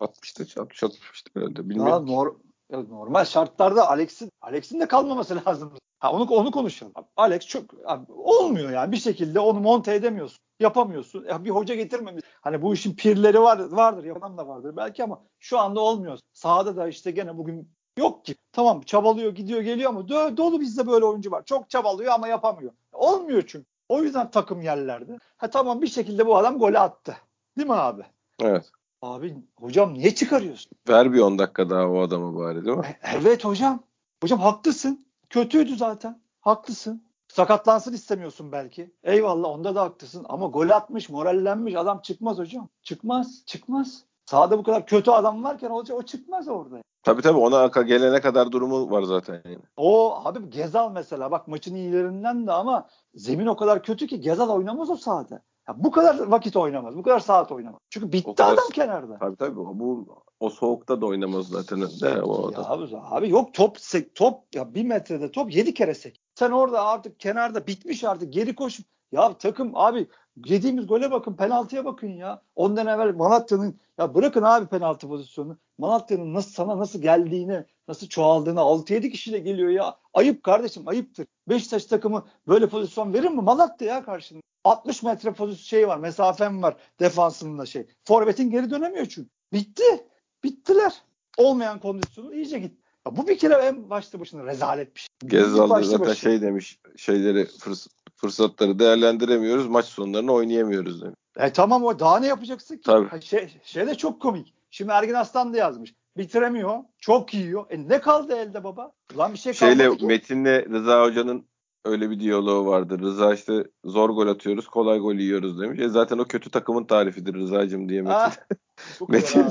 [0.00, 1.69] 60'ta 60 60 herhalde.
[1.69, 1.92] Bilmiyorum.
[1.92, 2.35] Ya nor
[2.76, 5.73] normal şartlarda Alex'in Alex'in de kalmaması lazım.
[5.99, 6.93] Ha onu onu konuşalım.
[7.17, 10.38] Alex çok abi, olmuyor yani bir şekilde onu monte edemiyorsun.
[10.61, 11.25] Yapamıyorsun.
[11.25, 12.25] Ya bir hoca getirmemiş.
[12.41, 16.19] Hani bu işin pirleri var vardır, yapan da vardır belki ama şu anda olmuyor.
[16.33, 18.35] Sahada da işte gene bugün yok ki.
[18.52, 21.45] Tamam çabalıyor, gidiyor, geliyor ama do- dolu bizde böyle oyuncu var.
[21.45, 22.73] Çok çabalıyor ama yapamıyor.
[22.93, 23.67] Olmuyor çünkü.
[23.88, 25.19] O yüzden takım yerlerde.
[25.37, 27.17] Ha tamam bir şekilde bu adam golü attı.
[27.59, 28.02] Değil mi abi?
[28.41, 28.71] Evet.
[29.03, 30.73] Abi hocam niye çıkarıyorsun?
[30.88, 32.87] Ver bir 10 dakika daha o adamı bari değil mi?
[32.87, 33.83] E, evet hocam.
[34.23, 35.07] Hocam haklısın.
[35.31, 36.21] Kötüydü zaten.
[36.41, 37.05] Haklısın.
[37.29, 38.95] Sakatlansın istemiyorsun belki.
[39.03, 40.27] Eyvallah onda da haklısın.
[40.29, 42.69] Ama gol atmış, morallenmiş adam çıkmaz hocam.
[42.83, 43.43] Çıkmaz.
[43.47, 44.05] Çıkmaz.
[44.27, 46.83] Sahada bu kadar kötü adam varken o, o çıkmaz orada.
[47.03, 49.43] Tabii tabii ona gelene kadar durumu var zaten.
[49.45, 49.59] Yani.
[49.77, 54.49] O abi Gezal mesela bak maçın iyilerinden de ama zemin o kadar kötü ki Gezal
[54.49, 55.43] oynamaz o sahada.
[55.68, 56.96] Ya bu kadar vakit oynamaz.
[56.96, 57.81] Bu kadar saat oynamaz.
[57.90, 59.18] Çünkü bitti kadar, adam kenarda.
[59.18, 59.57] Tabii tabii.
[59.57, 60.07] Bu
[60.40, 61.81] o soğukta da oynamaz zaten.
[61.81, 63.79] De, o ya abi, abi yok top
[64.14, 66.20] top ya bir metrede top yedi kere sek.
[66.35, 68.81] Sen orada artık kenarda bitmiş artık geri koş.
[69.12, 70.09] Ya takım abi
[70.46, 72.42] yediğimiz gole bakın penaltıya bakın ya.
[72.57, 75.59] Ondan evvel Malatya'nın ya bırakın abi penaltı pozisyonunu.
[75.79, 79.96] Malatya'nın nasıl sana nasıl geldiğini, nasıl çoğaldığını 6-7 kişiyle geliyor ya.
[80.14, 81.27] Ayıp kardeşim ayıptır.
[81.48, 83.42] Beşiktaş takımı böyle pozisyon verir mi?
[83.42, 84.42] Malatya ya karşında.
[84.64, 87.87] 60 metre pozisyon şey var, mesafem var defansında şey.
[88.05, 89.31] Forvet'in geri dönemiyor çünkü.
[89.53, 90.07] Bitti.
[90.44, 90.92] Bittiler.
[91.37, 92.83] Olmayan kondisyonu iyice gitti.
[93.07, 95.09] Ya bu bir kere en başta başına rezalet bir şey.
[95.27, 96.14] Gezzal da zaten başına.
[96.14, 101.16] şey demiş şeyleri fırs fırsatları değerlendiremiyoruz maç sonlarını oynayamıyoruz demiş.
[101.37, 102.83] E tamam o daha ne yapacaksın ki?
[102.83, 103.22] Tabii.
[103.22, 104.55] Şey, şey de çok komik.
[104.70, 105.94] Şimdi Ergin Aslan da yazmış.
[106.16, 106.79] Bitiremiyor.
[106.98, 107.66] Çok yiyor.
[107.70, 108.92] E ne kaldı elde baba?
[109.18, 110.07] Lan bir şey kalmadı Şeyle, ki.
[110.07, 111.46] Metin'le Rıza Hoca'nın
[111.85, 112.99] öyle bir diyaloğu vardı.
[112.99, 115.81] Rıza işte zor gol atıyoruz, kolay gol yiyoruz demiş.
[115.81, 118.14] E zaten o kötü takımın tarifidir Rıza'cığım diye Metin.
[118.14, 118.37] Ah,
[119.09, 119.45] Metin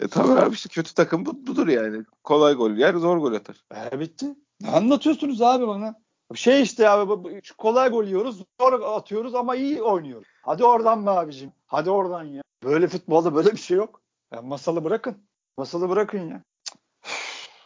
[0.00, 2.04] e tabii abi işte kötü takım bu, budur yani.
[2.24, 3.64] Kolay gol yer, zor gol atar.
[3.92, 4.26] E bitti.
[4.60, 5.94] Ne anlatıyorsunuz abi bana?
[6.34, 10.28] Şey işte abi kolay gol yiyoruz, zor atıyoruz ama iyi oynuyoruz.
[10.42, 11.52] Hadi oradan be abicim.
[11.66, 12.42] Hadi oradan ya.
[12.64, 14.02] Böyle futbolda böyle bir şey yok.
[14.34, 15.16] Ya masalı bırakın.
[15.58, 16.42] Masalı bırakın ya.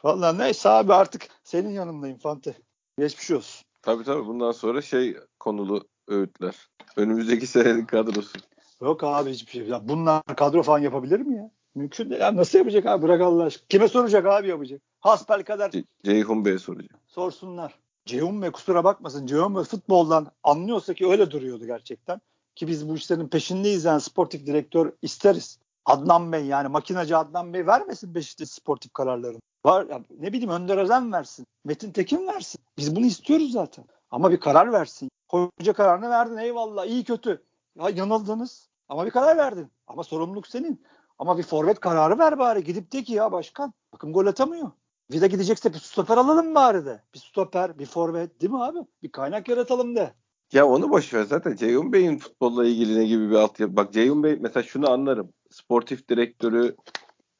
[0.04, 2.54] Vallahi neyse abi artık senin yanındayım Fante.
[2.98, 3.67] Geçmiş olsun.
[3.88, 6.54] Tabii tabii bundan sonra şey konulu öğütler.
[6.96, 8.38] Önümüzdeki senenin kadrosu.
[8.82, 9.68] Yok abi hiçbir şey.
[9.68, 11.50] Ya bunlar kadro falan yapabilir mi ya?
[11.74, 12.20] Mümkün değil.
[12.20, 13.02] Ya nasıl yapacak abi?
[13.02, 13.66] Bırak Allah aşkına.
[13.68, 14.82] Kime soracak abi yapacak?
[15.00, 15.70] Hasbel kadar.
[15.70, 16.90] Ce Ceyhun Bey'e soracak.
[17.06, 17.78] Sorsunlar.
[18.06, 19.26] Ceyhun Bey kusura bakmasın.
[19.26, 22.20] Ceyhun Bey futboldan anlıyorsa ki öyle duruyordu gerçekten.
[22.54, 25.58] Ki biz bu işlerin peşindeyiz yani sportif direktör isteriz.
[25.84, 29.40] Adnan Bey yani makinacı Adnan Bey vermesin Beşiktaş sportif kararlarını.
[29.64, 31.46] Var ya, ne bileyim Önder Özen versin.
[31.64, 32.60] Metin Tekin versin.
[32.78, 33.84] Biz bunu istiyoruz zaten.
[34.10, 35.10] Ama bir karar versin.
[35.28, 37.42] Hoca kararını verdin eyvallah iyi kötü.
[37.78, 39.72] Ya yanıldınız ama bir karar verdin.
[39.86, 40.82] Ama sorumluluk senin.
[41.18, 42.64] Ama bir forvet kararı ver bari.
[42.64, 44.70] Gidip de ki ya başkan bakın gol atamıyor.
[45.12, 47.02] Vida gidecekse bir stoper alalım bari de.
[47.14, 48.78] Bir stoper, bir forvet değil mi abi?
[49.02, 50.14] Bir kaynak yaratalım de.
[50.52, 53.76] Ya onu boş ver zaten Ceyhun Bey'in futbolla ilgili ne gibi bir altyapı.
[53.76, 55.32] Bak Ceyhun Bey mesela şunu anlarım.
[55.50, 56.76] Sportif direktörü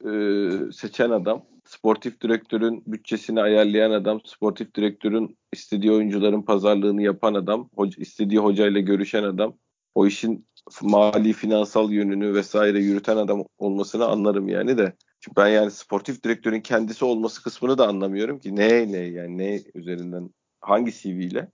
[0.05, 0.11] e,
[0.71, 1.45] seçen adam
[1.79, 8.79] sportif direktörün bütçesini ayarlayan adam, sportif direktörün istediği oyuncuların pazarlığını yapan adam, hoca, istediği hocayla
[8.79, 9.57] görüşen adam,
[9.95, 10.47] o işin
[10.81, 14.93] mali finansal yönünü vesaire yürüten adam olmasını anlarım yani de.
[15.19, 18.55] Çünkü ben yani sportif direktörün kendisi olması kısmını da anlamıyorum ki.
[18.55, 20.29] Ne ne yani ne üzerinden
[20.61, 21.51] hangi CV ile?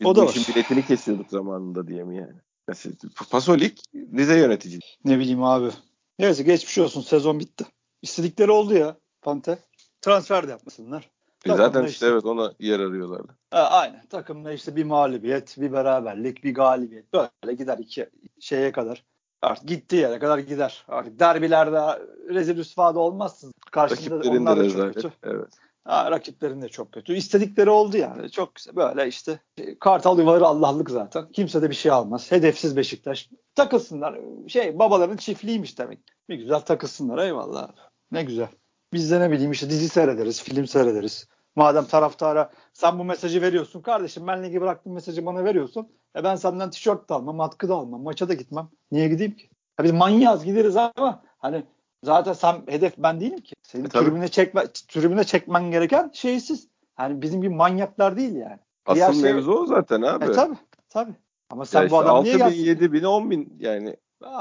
[0.00, 0.34] Biz o da var.
[0.48, 2.38] biletini kesiyorduk zamanında diye mi yani?
[2.68, 2.94] Mesela
[3.30, 4.80] Pasolik Rize yönetici.
[5.04, 5.70] Ne bileyim abi.
[6.18, 7.64] Neyse geçmiş olsun sezon bitti.
[8.02, 9.58] İstedikleri oldu ya Pante.
[10.00, 11.10] Transfer de yapmasınlar.
[11.46, 13.36] E zaten işte, evet ona yer arıyorlardı.
[13.50, 14.06] Ha, aynen.
[14.06, 17.12] Takımda işte bir mağlubiyet, bir beraberlik, bir galibiyet.
[17.12, 18.10] Böyle gider iki
[18.40, 19.04] şeye kadar.
[19.42, 20.84] Artık gittiği yere kadar gider.
[20.88, 23.52] Artık derbilerde rezil rüsvada olmazsın.
[23.70, 25.12] Karşında onlar da çok kötü.
[25.22, 25.48] Evet.
[25.84, 27.14] Ha, rakiplerin de çok kötü.
[27.14, 28.30] İstedikleri oldu yani.
[28.30, 28.76] Çok güzel.
[28.76, 29.40] Böyle işte
[29.80, 31.28] kartal yuvaları Allah'lık zaten.
[31.32, 32.32] Kimse de bir şey almaz.
[32.32, 33.30] Hedefsiz Beşiktaş.
[33.54, 34.20] Takılsınlar.
[34.48, 35.98] Şey babaların çiftliğiymiş demek.
[36.28, 37.18] Bir güzel takılsınlar.
[37.18, 37.68] Eyvallah.
[38.12, 38.48] Ne güzel.
[38.94, 41.28] Biz de ne bileyim işte dizi seyrederiz, film seyrederiz.
[41.56, 45.88] Madem taraftara sen bu mesajı veriyorsun kardeşim ben ligi bıraktım mesajı bana veriyorsun.
[46.16, 48.68] E ben senden tişört de almam, atkı da almam, maça da gitmem.
[48.92, 49.50] Niye gideyim ki?
[49.76, 51.64] Ha biz manyağız gideriz ama hani
[52.02, 53.54] zaten sen hedef ben değilim ki.
[53.62, 56.68] Senin e, tribüne çekme tribüne çekmen gereken şeysiz.
[56.94, 58.58] Hani bizim bir manyaklar değil yani.
[58.86, 59.60] Asıl Diğer şey- mevzu şey...
[59.60, 60.24] o zaten abi.
[60.24, 60.54] E tabi
[60.88, 61.10] tabi.
[61.50, 62.64] Ama sen ya bu adam niye gelsin?
[62.64, 63.96] 7 bin, 10 bin yani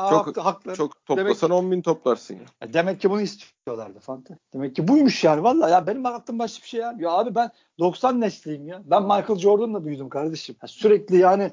[0.09, 0.75] çok haklı.
[0.75, 2.73] çok toplasan demek, 10 bin toplarsın ya.
[2.73, 4.37] Demek ki bunu istiyorlardı Fante.
[4.53, 6.95] Demek ki buymuş yani valla ya benim aklım başka bir şey ya.
[6.99, 8.81] Ya abi ben 90 nesliyim ya.
[8.85, 10.55] Ben Michael Jordan'la büyüdüm kardeşim.
[10.61, 11.51] Ya sürekli yani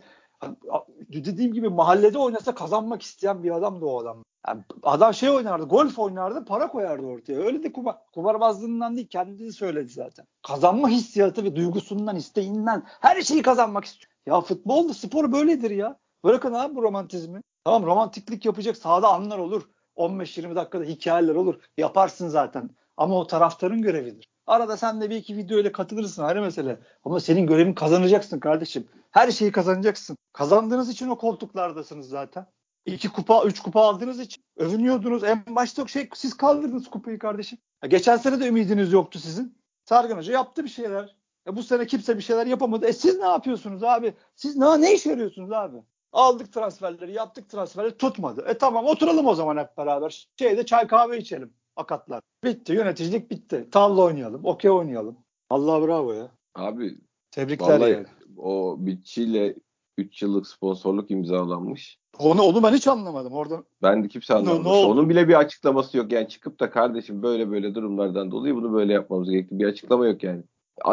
[1.08, 4.24] dediğim gibi mahallede oynasa kazanmak isteyen bir adamdı o adam.
[4.48, 7.40] Yani adam şey oynardı, golf oynardı, para koyardı ortaya.
[7.40, 10.26] Öyle de kumar, kumarbazlığından değil, kendisi söyledi zaten.
[10.42, 14.12] Kazanma hissiyatı ve duygusundan, isteğinden her şeyi kazanmak istiyor.
[14.26, 15.98] Ya futbol da spor böyledir ya.
[16.24, 17.42] Bırakın abi bu romantizmi.
[17.64, 19.62] Tamam romantiklik yapacak sahada anlar olur.
[19.96, 21.60] 15-20 dakikada hikayeler olur.
[21.76, 22.70] Yaparsın zaten.
[22.96, 24.28] Ama o taraftarın görevidir.
[24.46, 26.80] Arada sen de bir iki video ile katılırsın ayrı mesele.
[27.04, 28.88] Ama senin görevin kazanacaksın kardeşim.
[29.10, 30.16] Her şeyi kazanacaksın.
[30.32, 32.46] Kazandığınız için o koltuklardasınız zaten.
[32.86, 35.24] İki kupa, üç kupa aldığınız için övünüyordunuz.
[35.24, 37.58] En başta şey siz kaldırdınız kupayı kardeşim.
[37.82, 39.58] Ya geçen sene de ümidiniz yoktu sizin.
[39.84, 41.16] Sargın Hoca yaptı bir şeyler.
[41.46, 42.86] E bu sene kimse bir şeyler yapamadı.
[42.86, 44.14] E siz ne yapıyorsunuz abi?
[44.34, 45.82] Siz ne, ne iş yarıyorsunuz abi?
[46.12, 48.44] Aldık transferleri, yaptık transferleri tutmadı.
[48.48, 50.28] E tamam oturalım o zaman hep beraber.
[50.38, 52.22] Şeyde çay kahve içelim akatlar.
[52.44, 53.68] Bitti yöneticilik bitti.
[53.70, 55.16] Tavla oynayalım, okey oynayalım.
[55.50, 56.28] Allah bravo ya.
[56.54, 56.98] Abi
[57.30, 58.06] tebrikler yani.
[58.36, 59.54] O bitçiyle
[59.98, 61.98] 3 yıllık sponsorluk imzalanmış.
[62.18, 63.64] Onu onu ben hiç anlamadım orada.
[63.82, 64.64] Ben de kimse anlamadı.
[64.64, 66.12] Ne, ne Onun bile bir açıklaması yok.
[66.12, 69.58] Yani çıkıp da kardeşim böyle böyle durumlardan dolayı bunu böyle yapmamız gerekti.
[69.58, 70.42] Bir açıklama yok yani.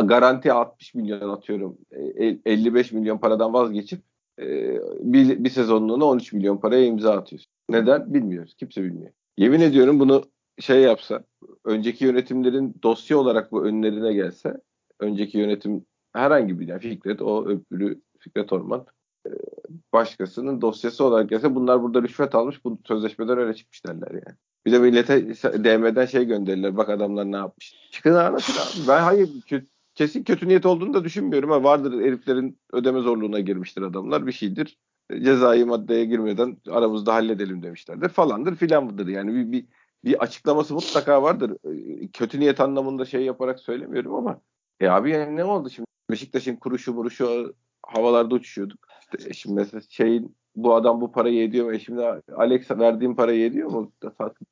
[0.03, 1.77] Garanti 60 milyon atıyorum.
[2.45, 4.01] 55 e, milyon paradan vazgeçip
[4.41, 7.51] e, bir, bir sezonluğuna 13 milyon paraya imza atıyorsun.
[7.69, 8.13] Neden?
[8.13, 8.55] Bilmiyoruz.
[8.59, 9.11] Kimse bilmiyor.
[9.37, 10.23] Yemin ediyorum bunu
[10.59, 11.23] şey yapsa,
[11.65, 14.53] önceki yönetimlerin dosya olarak bu önlerine gelse,
[14.99, 18.85] önceki yönetim herhangi bir yani Fikret, o öbürü Fikret Orman
[19.27, 19.29] e,
[19.93, 24.37] başkasının dosyası olarak gelse bunlar burada rüşvet almış bu sözleşmeden öyle çıkmış derler yani.
[24.65, 25.25] Bir de millete
[25.63, 27.75] DM'den şey gönderirler bak adamlar ne yapmış.
[27.91, 28.87] Çıkın anlatın abi.
[28.87, 29.29] Ben hayır
[29.97, 31.49] kesin kötü niyet olduğunu da düşünmüyorum.
[31.49, 34.77] Ha, vardır heriflerin ödeme zorluğuna girmiştir adamlar bir şeydir.
[35.11, 39.07] Cezai maddeye girmeden aramızda halledelim demişlerdir falandır filandır.
[39.07, 39.65] Yani bir, bir,
[40.05, 41.57] bir açıklaması mutlaka vardır.
[42.13, 44.41] Kötü niyet anlamında şey yaparak söylemiyorum ama
[44.79, 45.87] e abi yani ne oldu şimdi?
[46.11, 48.87] Beşiktaş'ın kuruşu muruşu havalarda uçuşuyorduk.
[49.01, 51.73] İşte şimdi mesela şeyin bu adam bu parayı ediyor mu?
[51.73, 52.01] E şimdi
[52.35, 53.91] Alex verdiğim parayı ediyor mu?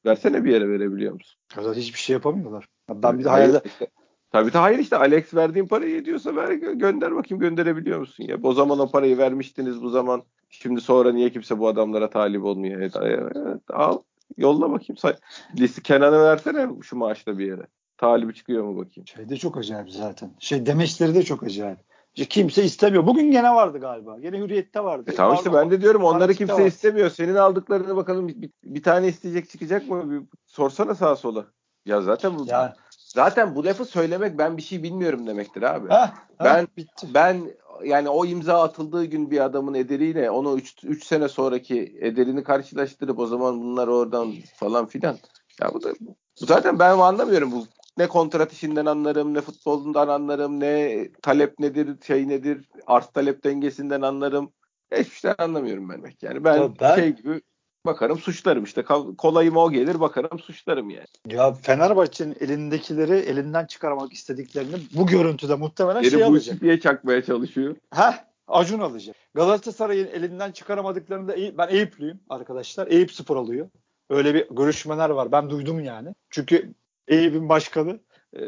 [0.06, 1.40] Versene bir yere verebiliyor musun?
[1.76, 2.68] hiçbir şey yapamıyorlar.
[2.90, 3.88] Ben bir de hayalde işte,
[4.36, 8.38] Tabii de hayır işte Alex verdiğin parayı ediyorsa ver gönder bakayım gönderebiliyor musun ya?
[8.44, 10.24] O zaman o parayı vermiştiniz bu zaman.
[10.50, 12.82] Şimdi sonra niye kimse bu adamlara talip olmuyor?
[12.82, 12.96] Evet,
[13.36, 14.00] evet al
[14.38, 14.98] yolla bakayım.
[14.98, 15.14] Say
[15.60, 17.68] Lisi Kenan'ı versene şu maaşla bir yere.
[17.98, 19.08] Talibi çıkıyor mu bakayım?
[19.08, 20.32] Şey de çok acayip zaten.
[20.40, 21.80] Şey demeçleri de çok acayip.
[22.14, 23.08] Kimse istemiyor.
[23.08, 24.20] Bugün gene vardı galiba.
[24.20, 25.12] Gene hürriyette vardı.
[25.12, 26.66] E tamam işte ben de diyorum onları kimse var.
[26.66, 27.10] istemiyor.
[27.10, 30.12] Senin aldıklarını bakalım bir, bir tane isteyecek çıkacak mı?
[30.12, 31.46] Bir sorsana sağa sola.
[31.86, 32.76] Ya zaten bu ya,
[33.16, 35.90] Zaten bu lafı söylemek ben bir şey bilmiyorum demektir abi.
[35.90, 37.08] Ha, ben ha, bitti.
[37.14, 37.42] ben
[37.84, 43.28] yani o imza atıldığı gün bir adamın ederiyle onu 3 sene sonraki ederini karşılaştırıp o
[43.28, 45.18] zaman bunlar oradan falan filan.
[45.62, 47.66] Ya bu da bu zaten ben anlamıyorum bu
[47.98, 54.02] ne kontrat işinden anlarım, ne futbolundan anlarım, ne talep nedir, şey nedir, arz talep dengesinden
[54.02, 54.52] anlarım.
[54.92, 56.04] Hiçbir şey anlamıyorum ben.
[56.22, 57.42] Yani ben, ben şey gibi
[57.86, 58.84] bakarım suçlarım işte
[59.18, 61.06] kolayıma o gelir bakarım suçlarım yani.
[61.28, 66.62] Ya Fenerbahçe'nin elindekileri elinden çıkarmak istediklerini bu görüntüde muhtemelen Beni şey bu alacak.
[66.62, 67.76] diye çakmaya çalışıyor.
[67.94, 69.16] Heh Acun alacak.
[69.34, 72.88] Galatasaray'ın elinden çıkaramadıklarını da ben Eyüplüyüm arkadaşlar.
[72.88, 73.70] Eyüp Spor alıyor.
[74.10, 75.32] Öyle bir görüşmeler var.
[75.32, 76.10] Ben duydum yani.
[76.30, 76.74] Çünkü
[77.08, 78.00] Eyüp'ün başkanı
[78.34, 78.42] e,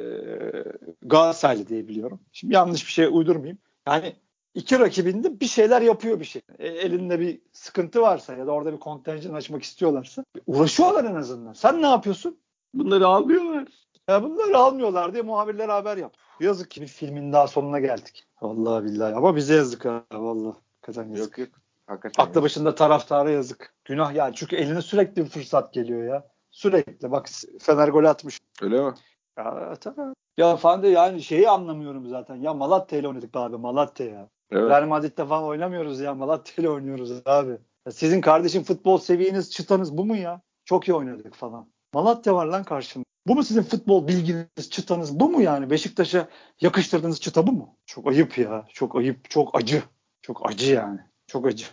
[1.01, 2.19] Galatasaraylı diye biliyorum.
[2.31, 3.57] Şimdi yanlış bir şey uydurmayayım.
[3.87, 4.15] Yani
[4.57, 6.41] iki rakibinde bir şeyler yapıyor bir şey.
[6.59, 11.53] E, elinde bir sıkıntı varsa ya da orada bir kontenjan açmak istiyorlarsa uğraşıyorlar en azından.
[11.53, 12.39] Sen ne yapıyorsun?
[12.73, 13.67] Bunları almıyorlar.
[14.09, 16.13] Ya bunları almıyorlar diye muhabirler haber yap.
[16.39, 18.27] Yazık ki bir filmin daha sonuna geldik.
[18.41, 20.55] Vallahi billahi ama bize yazık ha vallahi.
[20.81, 21.37] Hakikaten yazık.
[21.37, 21.59] Yok yok.
[21.87, 22.23] Hakikaten.
[22.23, 23.73] Aklı başında taraftara yazık.
[23.85, 26.27] Günah yani çünkü eline sürekli bir fırsat geliyor ya.
[26.51, 28.39] Sürekli bak Fener gol atmış.
[28.61, 28.93] Öyle mi?
[29.37, 30.13] Ya tamam.
[30.37, 32.35] Ya falan de yani şeyi anlamıyorum zaten.
[32.35, 34.29] Ya Malatya ile oynadık abi Malatya ya.
[34.51, 34.69] Evet.
[34.69, 36.15] Real Madrid'de falan oynamıyoruz ya.
[36.15, 37.57] Malatya ile oynuyoruz abi.
[37.85, 40.41] Ya sizin kardeşim futbol seviyeniz, çıtanız bu mu ya?
[40.65, 41.69] Çok iyi oynadık falan.
[41.93, 43.03] Malatya var lan karşında.
[43.27, 45.69] Bu mu sizin futbol bilginiz, çıtanız bu mu yani?
[45.69, 46.27] Beşiktaş'a
[46.61, 47.75] yakıştırdığınız çıta bu mu?
[47.85, 48.65] Çok ayıp ya.
[48.73, 49.83] Çok ayıp, çok acı.
[50.21, 50.99] Çok acı yani.
[51.27, 51.65] Çok acı.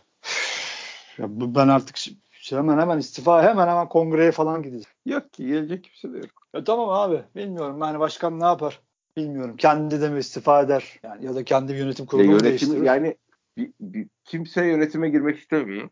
[1.18, 4.96] ya ben artık şi- hemen hemen istifa hemen hemen kongreye falan gideceğim.
[5.06, 6.30] Yok ki gelecek kimse de yok.
[6.54, 8.80] Ya tamam abi bilmiyorum yani başkan ne yapar
[9.16, 9.56] bilmiyorum.
[9.56, 12.82] Kendi de mi istifa eder yani ya da kendi yönetim Ya kurulu mu yönetim değiştirir.
[12.82, 13.16] yani
[13.56, 15.88] bir, bir- kimse yönetime girmek istemiyor.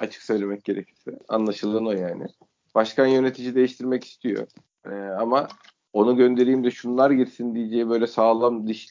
[0.00, 1.10] Açık söylemek gerekirse.
[1.28, 2.26] Anlaşılan o yani.
[2.74, 4.46] Başkan yönetici değiştirmek istiyor.
[4.86, 5.48] Ee, ama
[5.92, 8.90] onu göndereyim de şunlar girsin diyeceği böyle sağlam diş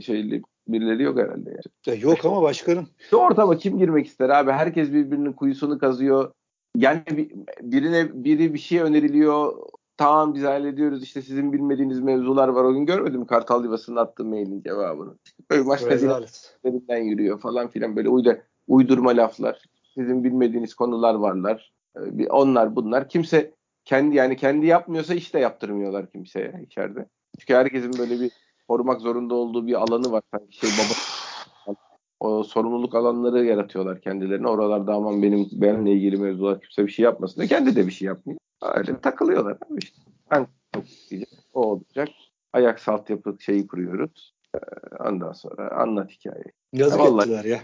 [0.00, 1.60] şeyli birileri yok herhalde yani.
[1.86, 4.50] Ya yok ama başkanın Şu ortama kim girmek ister abi?
[4.50, 6.32] Herkes birbirinin kuyusunu kazıyor.
[6.76, 9.56] Yani bir- birine biri bir şey öneriliyor.
[9.96, 11.02] Tamam biz hallediyoruz.
[11.02, 12.64] İşte sizin bilmediğiniz mevzular var.
[12.64, 15.14] O gün görmedim mi Kartal Yuvası'nın attığı mailin cevabını.
[15.50, 15.90] Böyle başka
[16.64, 19.62] üzerinden yürüyor falan filan böyle uyda, uydurma laflar.
[19.94, 21.72] Sizin bilmediğiniz konular varlar.
[21.96, 23.08] Ee, bir- Onlar bunlar.
[23.08, 23.54] Kimse
[23.84, 27.06] kendi yani kendi yapmıyorsa iş de yaptırmıyorlar kimseye içeride.
[27.38, 28.30] Çünkü herkesin böyle bir
[28.68, 30.22] korumak zorunda olduğu bir alanı var.
[30.34, 30.94] Sanki şey baba
[32.20, 34.48] o sorumluluk alanları yaratıyorlar kendilerine.
[34.48, 37.46] Oralarda aman benim benimle ilgili mevzular kimse bir şey yapmasın.
[37.46, 38.38] Kendi de bir şey yapmıyor.
[38.64, 40.02] Öyle takılıyorlar işte.
[40.30, 41.44] Ben çok isteyeceğim.
[41.54, 42.08] O olacak.
[42.52, 44.34] Ayak salt yapı şeyi kuruyoruz.
[44.54, 44.58] Ee,
[45.08, 46.52] Ondan sonra anlat hikayeyi.
[46.72, 47.60] Yazık Ya vallahi- ettiler ya.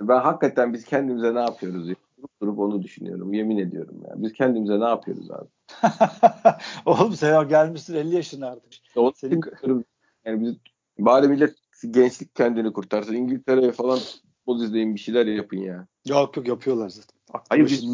[0.00, 1.88] Ben hakikaten biz kendimize ne yapıyoruz?
[1.88, 1.94] ya?
[2.18, 3.32] Durup durup onu düşünüyorum.
[3.32, 4.12] Yemin ediyorum ya.
[4.16, 5.48] Biz kendimize ne yapıyoruz abi?
[6.86, 8.72] Oğlum sen gelmişsin 50 yaşına artık.
[8.72, 9.84] İşte Senin-
[10.24, 10.54] yani biz
[10.98, 11.54] bari millet
[11.90, 13.14] gençlik kendini kurtarsın.
[13.14, 15.86] İngiltere'ye falan futbol izleyin bir şeyler yapın ya.
[16.08, 17.18] Yok yok yapıyorlar zaten.
[17.32, 17.84] Aklı Hayır, biz-.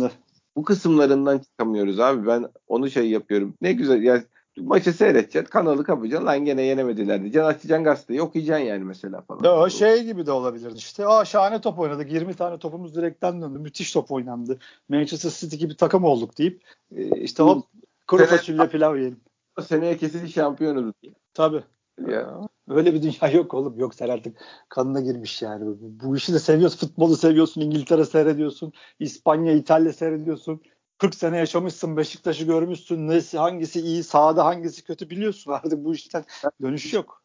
[0.59, 2.27] Bu kısımlarından çıkamıyoruz abi.
[2.27, 3.55] Ben onu şey yapıyorum.
[3.61, 4.23] Ne güzel yani
[4.57, 5.51] maçı seyredeceksin.
[5.51, 6.27] Kanalı kapacaksın.
[6.27, 7.49] Lan gene yenemediler diyeceksin.
[7.49, 9.45] Açacaksın gazeteyi okuyacaksın yani mesela falan.
[9.45, 11.07] Ya o şey gibi de olabilir işte.
[11.07, 12.13] Aa şahane top oynadık.
[12.13, 13.59] 20 tane topumuz direkten döndü.
[13.59, 14.59] Müthiş top oynandı.
[14.89, 16.61] Manchester City gibi takım olduk deyip
[16.97, 17.67] e, işte hop
[18.07, 19.21] kuru fasulye pilav yiyelim.
[19.63, 20.95] Seneye kesin şampiyonuz.
[21.35, 21.63] Tabii.
[22.07, 22.49] Ya.
[22.69, 23.79] Öyle bir dünya yok oğlum.
[23.79, 24.37] Yok sen artık
[24.69, 25.77] kanına girmiş yani.
[25.81, 26.87] Bu, işi de seviyorsun.
[26.87, 27.61] Futbolu seviyorsun.
[27.61, 28.73] İngiltere seyrediyorsun.
[28.99, 30.61] İspanya, İtalya seyrediyorsun.
[30.99, 31.97] 40 sene yaşamışsın.
[31.97, 33.09] Beşiktaş'ı görmüşsün.
[33.09, 35.53] Nesi, hangisi iyi, sahada hangisi kötü biliyorsun.
[35.65, 36.25] Artık bu işten
[36.63, 37.23] dönüş yok.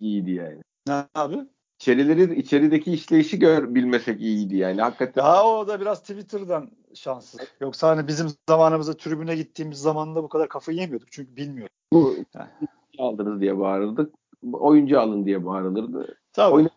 [0.00, 0.62] iyiydi yani.
[0.86, 1.36] Ne abi?
[1.80, 4.80] İçerileri, içerideki işleyişi gör bilmesek iyiydi yani.
[4.80, 7.40] Hakikaten Ya o da biraz Twitter'dan şanssız.
[7.60, 11.12] Yoksa hani bizim zamanımızda tribüne gittiğimiz zamanda bu kadar kafayı yemiyorduk.
[11.12, 11.76] Çünkü bilmiyorduk.
[11.92, 12.16] bu.
[12.98, 14.14] Aldınız diye bağırırdık.
[14.52, 16.18] Oyuncu alın diye bağırılırdı.
[16.32, 16.54] Tabii.
[16.54, 16.70] Oyna-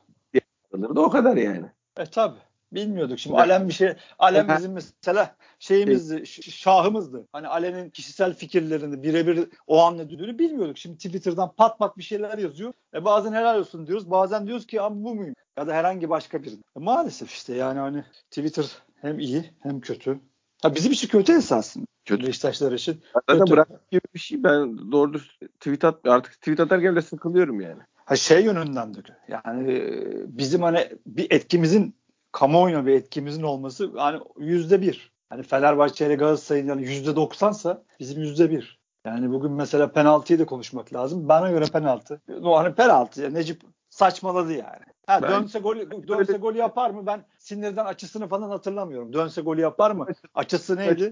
[0.74, 1.00] Bağırılırdı.
[1.00, 1.66] O kadar yani.
[1.98, 2.40] E tabii.
[2.72, 3.20] Bilmiyorduk.
[3.20, 3.38] Şimdi.
[3.38, 7.28] Alem bir şey Alem bizim mesela şeyimizdi, şahımızdı.
[7.32, 10.78] Hani Alem'in kişisel fikirlerini birebir o an ne dediğini bilmiyorduk.
[10.78, 12.74] Şimdi Twitter'dan pat pat bir şeyler yazıyor.
[12.94, 14.12] E bazen helal olsun diyoruz.
[14.12, 15.36] Bazen diyoruz ki abi bu muyum?
[15.58, 16.56] Ya da herhangi başka biri.
[16.56, 18.66] E maalesef işte yani hani Twitter
[19.02, 20.20] hem iyi hem kötü.
[20.62, 21.86] Ha bizim için kötü esasında.
[22.06, 22.28] Kötü.
[22.28, 23.02] Beşiktaşlar için.
[23.30, 24.44] Zaten bırak gibi bir şey.
[24.44, 25.20] Ben doğru
[25.60, 27.82] tweet at artık tweet atarken bile sıkılıyorum yani.
[27.96, 29.00] Ha şey yönünden de.
[29.28, 31.96] Yani e, bizim hani bir etkimizin
[32.32, 35.12] kamuoyuna bir etkimizin olması hani yüzde bir.
[35.30, 38.80] Hani Fenerbahçe ile Galatasaray'ın yani yüzde doksansa bizim yüzde bir.
[39.06, 41.28] Yani bugün mesela penaltıyı da konuşmak lazım.
[41.28, 42.22] Bana göre penaltı.
[42.44, 43.22] O hani penaltı.
[43.22, 44.86] Ya Necip saçmaladı yani.
[45.08, 45.76] Ha, Ben- dönse gol
[46.08, 47.06] dönse gol yapar mı?
[47.06, 49.14] Ben sinirden açısını falan hatırlamıyorum.
[49.14, 50.08] Dönse gol yapar mı?
[50.34, 51.12] Açısı neydi?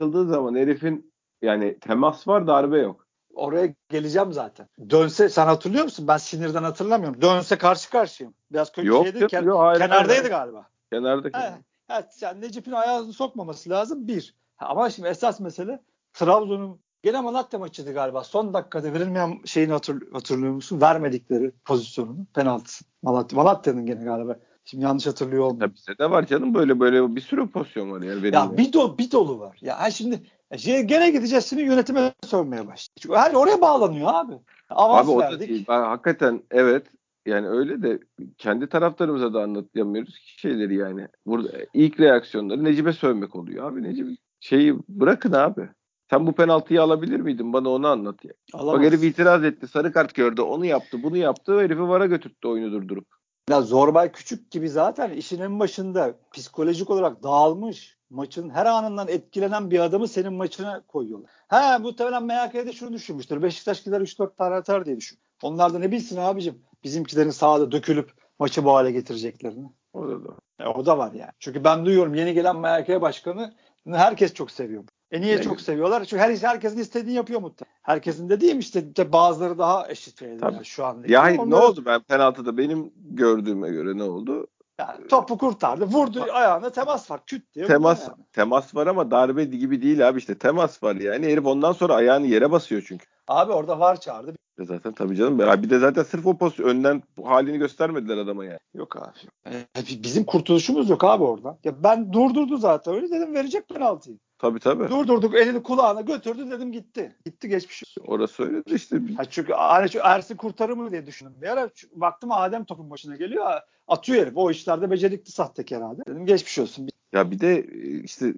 [0.00, 3.06] Sıkıldığı zaman herifin yani temas var darbe yok.
[3.34, 4.68] Oraya geleceğim zaten.
[4.90, 6.08] Dönse sen hatırlıyor musun?
[6.08, 7.22] Ben sinirden hatırlamıyorum.
[7.22, 8.34] Dönse karşı karşıyayım.
[8.52, 9.18] Biraz kötü Yok şeydi.
[9.24, 10.30] ken- yok, hayır, kenardaydı hayır.
[10.30, 10.66] galiba.
[10.92, 11.38] Kenardaki.
[11.38, 11.52] He,
[11.88, 14.34] he, yani Necip'in ayağını sokmaması lazım bir.
[14.56, 15.80] Ha, Ama şimdi esas mesele
[16.12, 18.24] Trabzon'un gene Malatya maçıydı galiba.
[18.24, 20.80] Son dakikada verilmeyen şeyini hatır, hatırlıyor musun?
[20.80, 22.84] Vermedikleri pozisyonunu, penaltısı.
[23.02, 24.36] Malatya, Malatya'nın gene galiba.
[24.64, 25.60] Şimdi yanlış hatırlıyor olmayayım.
[25.70, 28.34] Ya bizde de var canım böyle böyle bir sürü pozisyon var yani benim.
[28.34, 29.58] Ya bir, do, bir dolu var.
[29.60, 30.20] Ya şimdi
[30.56, 32.92] şey, gene gideceğiz şimdi yönetime sövmeye başlayacak.
[33.00, 34.32] Çünkü her oraya bağlanıyor abi.
[34.70, 35.48] Avans Abi o da verdik.
[35.48, 35.64] değil.
[35.68, 36.86] Ben hakikaten evet
[37.26, 37.98] yani öyle de
[38.38, 41.08] kendi taraftarımıza da anlatamıyoruz ki şeyleri yani.
[41.26, 43.82] Burada ilk reaksiyonları Necip'e sövmek oluyor abi.
[43.82, 44.08] Necip
[44.40, 45.68] şeyi bırakın abi.
[46.10, 47.52] Sen bu penaltıyı alabilir miydin?
[47.52, 48.32] Bana onu anlat ya.
[48.52, 48.80] Alamaz.
[48.80, 49.68] Bak herif itiraz etti.
[49.68, 50.42] Sarı kart gördü.
[50.42, 51.02] Onu yaptı.
[51.02, 51.60] Bunu yaptı.
[51.60, 53.06] Herifi vara götürttü oyunu durdurup.
[53.50, 57.98] Ya Zorbay Küçük gibi zaten işin en başında psikolojik olarak dağılmış.
[58.10, 61.30] Maçın her anından etkilenen bir adamı senin maçına koyuyorlar.
[61.48, 63.42] Ha muhtemelen MHK'de şunu düşünmüştür.
[63.42, 65.18] Beşiktaş gider 3-4 tane atar diye düşün.
[65.42, 69.72] Onlar da ne bilsin abicim bizimkilerin sahada dökülüp maçı bu hale getireceklerini.
[69.92, 70.28] O da da.
[70.58, 71.32] E, o da var yani.
[71.38, 73.54] Çünkü ben duyuyorum yeni gelen MHK başkanı
[73.86, 74.84] herkes çok seviyor.
[75.10, 76.04] E niye Ne çok seviyorlar?
[76.04, 77.74] Çünkü her herkesin istediğini yapıyor muhtemelen.
[77.82, 81.06] Herkesin dediğim işte, işte bazıları daha eşit şeyler yani şu anda.
[81.12, 84.46] Ya hayır, ne Onları- oldu ben penaltıda benim gördüğüme göre ne oldu?
[84.80, 85.84] Yani topu kurtardı.
[85.84, 87.20] Vurdu ayağına temas var.
[87.26, 87.66] Küt diye.
[87.66, 88.16] Temas ayağına.
[88.32, 91.26] temas var ama darbe gibi değil abi işte temas var yani.
[91.26, 93.06] Herif ondan sonra ayağını yere basıyor çünkü.
[93.28, 94.34] Abi orada var çağırdı.
[94.58, 95.38] Zaten tabii canım.
[95.38, 98.58] Bir de zaten sırf o pozisyon önden halini göstermediler adama yani.
[98.74, 99.54] Yok abi.
[99.56, 101.58] E, bizim kurtuluşumuz yok abi oradan.
[101.64, 104.18] Ya ben durdurdu zaten öyle dedim verecek penaltıyı.
[104.40, 104.88] Tabii tabii.
[104.88, 107.16] Durdurduk elini kulağına götürdü dedim gitti.
[107.24, 107.96] Gitti geçmiş.
[108.06, 109.00] Orası öyle de işte.
[109.16, 111.34] Ha çünkü hani şu Ersin kurtarır mı diye düşündüm.
[111.42, 113.60] Bir ara baktım Adem topun başına geliyor.
[113.88, 114.36] Atıyor herif.
[114.36, 116.02] O işlerde becerikli sahtekar abi.
[116.08, 116.88] Dedim geçmiş olsun.
[117.12, 118.34] Ya bir de e, işte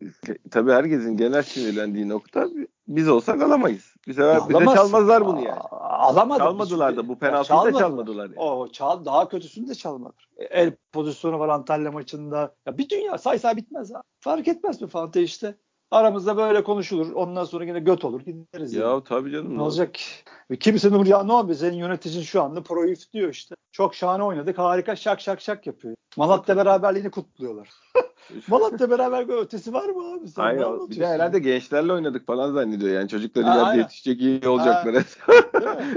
[0.51, 2.49] tabii herkesin genel sinirlendiği nokta
[2.89, 3.95] biz olsak alamayız.
[4.07, 4.75] Bize, bize Alamazsın.
[4.75, 5.61] çalmazlar bunu yani.
[5.61, 6.39] Aa, Alamadı.
[6.39, 8.39] Çalmadılar da bu penaltıyı da çalmadılar yani.
[8.39, 10.29] O çal daha kötüsünü de çalmadılar.
[10.37, 12.55] E, El pozisyonu var Antalya maçında.
[12.67, 14.03] Ya bir dünya say say bitmez ha.
[14.21, 15.55] Fark etmez mi Fante işte.
[15.93, 17.13] Aramızda böyle konuşulur.
[17.13, 18.75] Ondan sonra yine göt olur gideriz.
[18.75, 18.91] yani.
[18.91, 19.57] Ya tabii canım.
[19.57, 20.05] Ne olacak ki?
[20.51, 21.55] Ve Kimsenin ya ne oldu?
[21.55, 23.55] Senin yöneticin şu anda pro if diyor işte.
[23.73, 24.59] Çok şahane oynadık.
[24.59, 25.95] Harika şak şak şak yapıyor.
[26.17, 27.69] Malatya beraberliğini kutluyorlar.
[28.49, 30.29] Malatya beraber ötesi var mı abi?
[30.29, 33.83] Sen Hayır, bir de herhalde gençlerle oynadık falan zannediyor yani çocuklar Ha, ileride aynen.
[33.83, 35.05] yetişecek iyi olacaklar.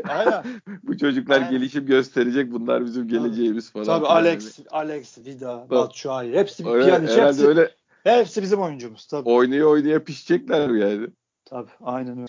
[0.10, 0.44] Aynen.
[0.84, 1.52] Bu çocuklar Aynen.
[1.52, 3.86] gelişim gösterecek bunlar bizim geleceğimiz falan.
[3.86, 7.72] Tabii filan Alex, Alex, Vida, Batshuayi hepsi Öyle, Pjanic herhalde hepsi, öyle
[8.14, 9.30] hepsi bizim oyuncumuz tabii.
[9.30, 11.08] oynaya oynaya pişecekler yani.
[11.46, 12.28] Tabii aynen öyle.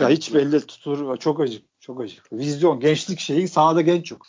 [0.00, 1.16] ya hiç belli tutulur.
[1.16, 1.64] Çok acık.
[1.80, 2.32] Çok acık.
[2.32, 4.26] Vizyon, gençlik şeyi sahada genç yok.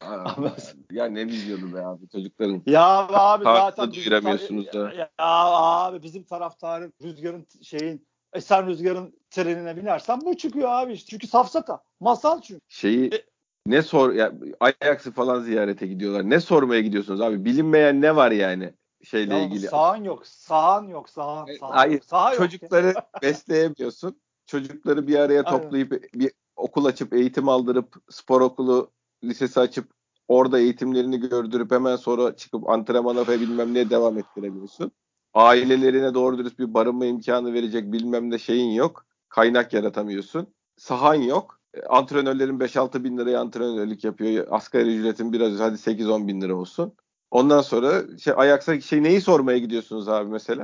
[0.00, 0.34] Aa,
[0.92, 2.62] ya ne vizyonu be abi çocukların.
[2.66, 4.78] Ya abi zaten duyuramıyorsunuz da.
[4.78, 11.10] Ya, ya abi bizim taraftarın rüzgarın şeyin esen rüzgarın trenine binersen bu çıkıyor abi işte.
[11.10, 11.82] Çünkü safsata.
[12.00, 12.60] Masal çünkü.
[12.68, 13.24] Şeyi E-
[13.66, 16.30] ne sor ya Ajax'ı falan ziyarete gidiyorlar.
[16.30, 17.44] Ne sormaya gidiyorsunuz abi?
[17.44, 18.72] Bilinmeyen ne var yani
[19.02, 19.66] şeyle Ya ilgili?
[19.66, 20.26] Sahan yok.
[20.26, 21.08] Sahan yok.
[21.10, 21.48] Sahan.
[21.48, 22.04] E, sahan hayır, yok.
[22.04, 22.42] Saha yok.
[22.42, 24.20] Çocukları besleyemiyorsun.
[24.46, 25.62] Çocukları bir araya Aynen.
[25.62, 28.90] toplayıp bir okul açıp eğitim aldırıp spor okulu
[29.24, 29.90] lisesi açıp
[30.28, 34.92] orada eğitimlerini gördürüp hemen sonra çıkıp antrenmana ve bilmem neye devam ettirebiliyorsun.
[35.34, 39.06] Ailelerine doğru dürüst bir barınma imkanı verecek bilmem ne şeyin yok.
[39.28, 40.46] Kaynak yaratamıyorsun.
[40.76, 41.60] Sahan yok.
[41.74, 44.46] E, Antrenörlerin 5-6 bin liraya antrenörlük yapıyor.
[44.50, 46.94] Asgari ücretin biraz hadi 8-10 bin lira olsun.
[47.32, 50.62] Ondan sonra şey Ajax'a şey neyi sormaya gidiyorsunuz abi mesela?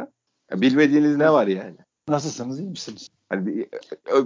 [0.51, 1.77] Ya bilmediğiniz ne var yani?
[2.09, 2.61] Nasılsınız?
[2.61, 3.09] iyi misiniz?
[3.29, 3.69] Hani bir-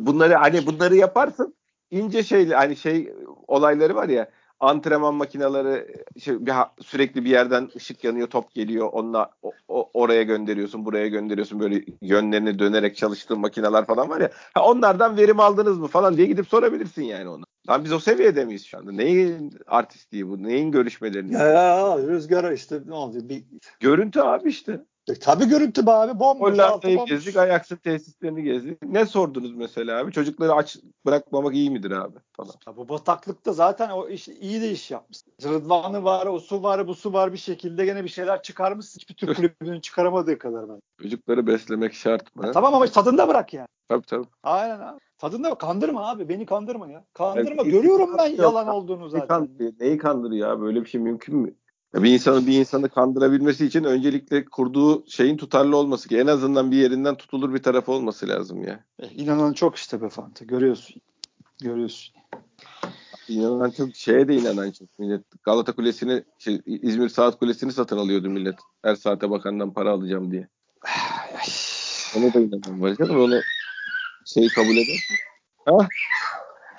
[0.07, 1.55] bunları hani bunları yaparsın
[1.91, 3.13] ince şeyli hani şey
[3.49, 9.31] olayları var ya antrenman makineleri şey, bir, sürekli bir yerden ışık yanıyor top geliyor onunla
[9.43, 14.65] o- o- oraya gönderiyorsun buraya gönderiyorsun böyle yönlerini dönerek çalıştığın makineler falan var ya ha,
[14.67, 17.45] onlardan verim aldınız mı falan diye gidip sorabilirsin yani onu.
[17.69, 18.93] Lan biz o seviyede miyiz şu anda?
[18.93, 20.43] Neyin artistliği bu?
[20.43, 21.33] Neyin görüşmeleri?
[21.33, 23.29] Ya, ya rüzgara işte ne oluyor?
[23.29, 23.45] Bir,
[23.81, 24.81] Görüntü abi işte.
[25.09, 26.21] E, tabii görüntü be abi.
[26.21, 26.59] Bomboş.
[26.59, 28.83] altı Hollanda'yı gezdik, Ajax'ın tesislerini gezdik.
[28.83, 30.13] Ne sordunuz mesela abi?
[30.13, 32.53] Çocukları aç bırakmamak iyi midir abi falan.
[32.67, 35.19] Ya bu bataklıkta zaten o iş iyi de iş yapmış.
[35.45, 39.01] Rıdvan'ı var, o su var, bu su var bir şekilde gene bir şeyler çıkarmışsın.
[39.01, 40.81] Hiçbir Türk kulübünün çıkaramadığı kadar ben.
[41.03, 42.53] Çocukları beslemek şart mı?
[42.53, 43.69] Tamam ama tadında bırak yani.
[43.89, 44.27] Tabii tabii.
[44.43, 44.99] Aynen abi.
[45.19, 46.29] Tadında kandırma abi.
[46.29, 47.05] Beni kandırma ya.
[47.15, 47.63] Kandırma.
[47.63, 49.29] Evet, Görüyorum ben yalan olduğunu Neyi, zaten.
[49.29, 49.73] kandırıyor?
[49.81, 50.61] Neyi kandırıyor ya?
[50.61, 51.55] Böyle bir şey mümkün mü?
[51.95, 56.77] Bir insanın bir insanı kandırabilmesi için öncelikle kurduğu şeyin tutarlı olması ki en azından bir
[56.77, 58.85] yerinden tutulur bir tarafı olması lazım ya.
[58.99, 60.45] E, inanan çok işte be Fante.
[60.45, 61.03] Görüyorsun.
[61.61, 62.15] Görüyorsun.
[63.29, 65.23] İnanan çok şeye de inanan çok millet.
[65.43, 68.59] Galata Kulesi'ni şey, İzmir Saat Kulesi'ni satın alıyordu millet.
[68.83, 70.49] Her saate bakandan para alacağım diye.
[72.17, 73.21] Ona da inanan var canım.
[73.21, 73.41] Onu
[74.27, 74.99] şey kabul eder.
[75.65, 75.89] Ha?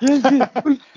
[0.00, 0.48] Geldi.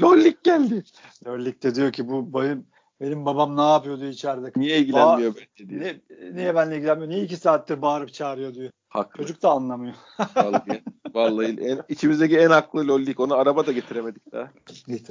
[0.01, 0.83] Lollik geldi.
[1.25, 2.65] Lörlik'te diyor ki bu benim,
[3.01, 4.51] benim babam ne yapıyordu içeride?
[4.55, 5.79] Niye ilgilenmiyor bence diye.
[5.79, 6.01] Ne,
[6.33, 7.09] niye benimle ilgilenmiyor?
[7.09, 8.71] Niye iki saattir bağırıp çağırıyor diyor.
[8.89, 9.23] Haklı.
[9.23, 9.93] Çocuk da anlamıyor.
[10.35, 10.83] Vallahi,
[11.13, 13.19] vallahi en, içimizdeki en haklı lollik.
[13.19, 14.51] Onu araba da getiremedik daha.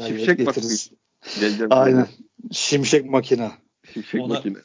[0.06, 0.90] Şimşek getiririz.
[1.40, 1.68] Geleceğim.
[1.70, 2.06] Aynen.
[2.52, 3.52] Şimşek makina.
[3.92, 4.56] Şimşek Ona- makine.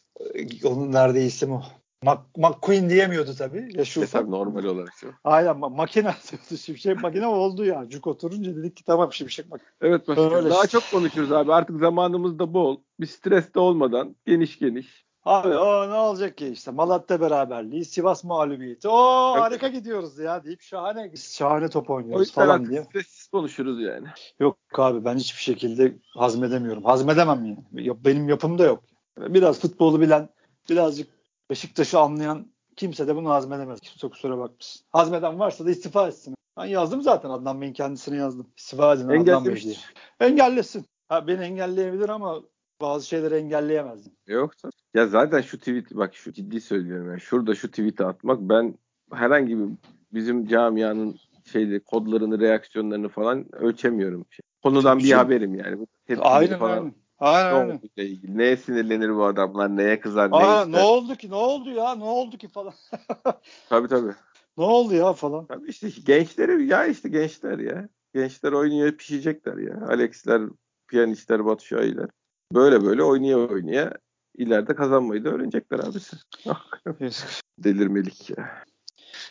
[0.64, 1.64] Onun isim o.
[2.06, 3.70] Mac, McQueen diyemiyordu tabii.
[3.74, 4.94] Ya şu E tabii normal olarak.
[5.00, 5.14] şu.
[5.24, 6.58] Aynen ma- makine diyordu.
[6.64, 7.86] Şimşek makine oldu ya.
[7.90, 9.70] Cuk oturunca dedik ki tamam şimşek makine.
[9.82, 10.34] Evet başkanım.
[10.34, 10.50] Öyle.
[10.50, 11.54] Daha çok konuşuruz abi.
[11.54, 12.78] Artık zamanımız da bol.
[13.00, 15.06] Bir stres de olmadan geniş geniş.
[15.26, 18.88] Abi o ne olacak ki işte Malatya beraberliği, Sivas mağlubiyeti.
[18.88, 19.42] O Evet.
[19.44, 22.86] harika gidiyoruz ya deyip şahane şahane top oynuyoruz falan diye.
[22.94, 24.08] sessiz konuşuruz yani.
[24.40, 26.84] Yok abi ben hiçbir şekilde hazmedemiyorum.
[26.84, 27.88] Hazmedemem yani.
[27.88, 28.84] Ya- Benim yapımda yok.
[29.18, 30.30] Biraz futbolu bilen,
[30.70, 31.08] birazcık
[31.52, 33.80] Beşiktaş'ı anlayan kimse de bunu hazmedemez.
[33.80, 34.86] Kimse kusura bakmasın.
[34.90, 36.36] Hazmeden varsa da istifa etsin.
[36.58, 38.48] Ben yazdım zaten Adnan Bey'in kendisine yazdım.
[38.58, 39.76] İstifa edin Adnan Bey diye.
[40.20, 40.86] Engellesin.
[41.10, 42.42] Ha, beni engelleyebilir ama
[42.82, 44.08] bazı şeyleri engelleyemez.
[44.28, 44.72] Yok tabii.
[44.94, 47.22] Ya zaten şu tweet bak şu ciddi söylüyorum yani.
[47.22, 48.76] Şurada şu tweet'i atmak ben
[49.14, 49.66] herhangi bir
[50.14, 51.16] bizim camianın
[51.52, 54.26] şeyde kodlarını, reaksiyonlarını falan ölçemiyorum.
[54.64, 55.80] Konudan bir Şey- haberim yani.
[55.80, 56.96] Bu tepkileri Aynen falan aynen.
[57.22, 58.38] Aynen ne ilgili.
[58.38, 60.72] Neye sinirlenir bu adamlar, neye kızar, ne Aa, ister.
[60.72, 61.30] ne oldu ki?
[61.30, 61.96] Ne oldu ya?
[61.96, 62.74] Ne oldu ki falan.
[63.70, 64.14] Tabii tabii.
[64.58, 65.46] ne oldu ya falan.
[65.46, 67.90] Tabii işte gençleri ya işte gençler ya.
[68.14, 69.88] Gençler oynuyor pişecekler ya.
[69.88, 70.42] Alex'ler,
[70.88, 72.10] piyanistler, Batu Şahinler.
[72.54, 73.94] Böyle böyle oynaya oynaya
[74.38, 76.18] ileride kazanmayı da öğrenecekler abisi.
[77.60, 78.64] Delirmelik ya.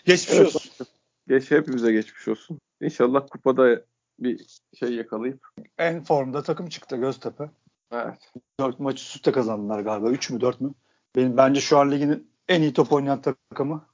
[0.05, 0.57] Geçmiş Evet.
[0.57, 0.87] olsun.
[1.29, 2.59] Geç hepimize geçmiş olsun.
[2.81, 3.83] İnşallah kupada
[4.19, 5.47] bir şey yakalayıp.
[5.79, 7.51] En formda takım çıktı Göztepe.
[7.93, 8.33] Evet.
[8.61, 10.11] 4 maç üst üste kazandılar galiba.
[10.11, 10.75] 3 mü 4 mü?
[11.17, 13.87] Benim bence şu an ligin en iyi top oynayan takımı.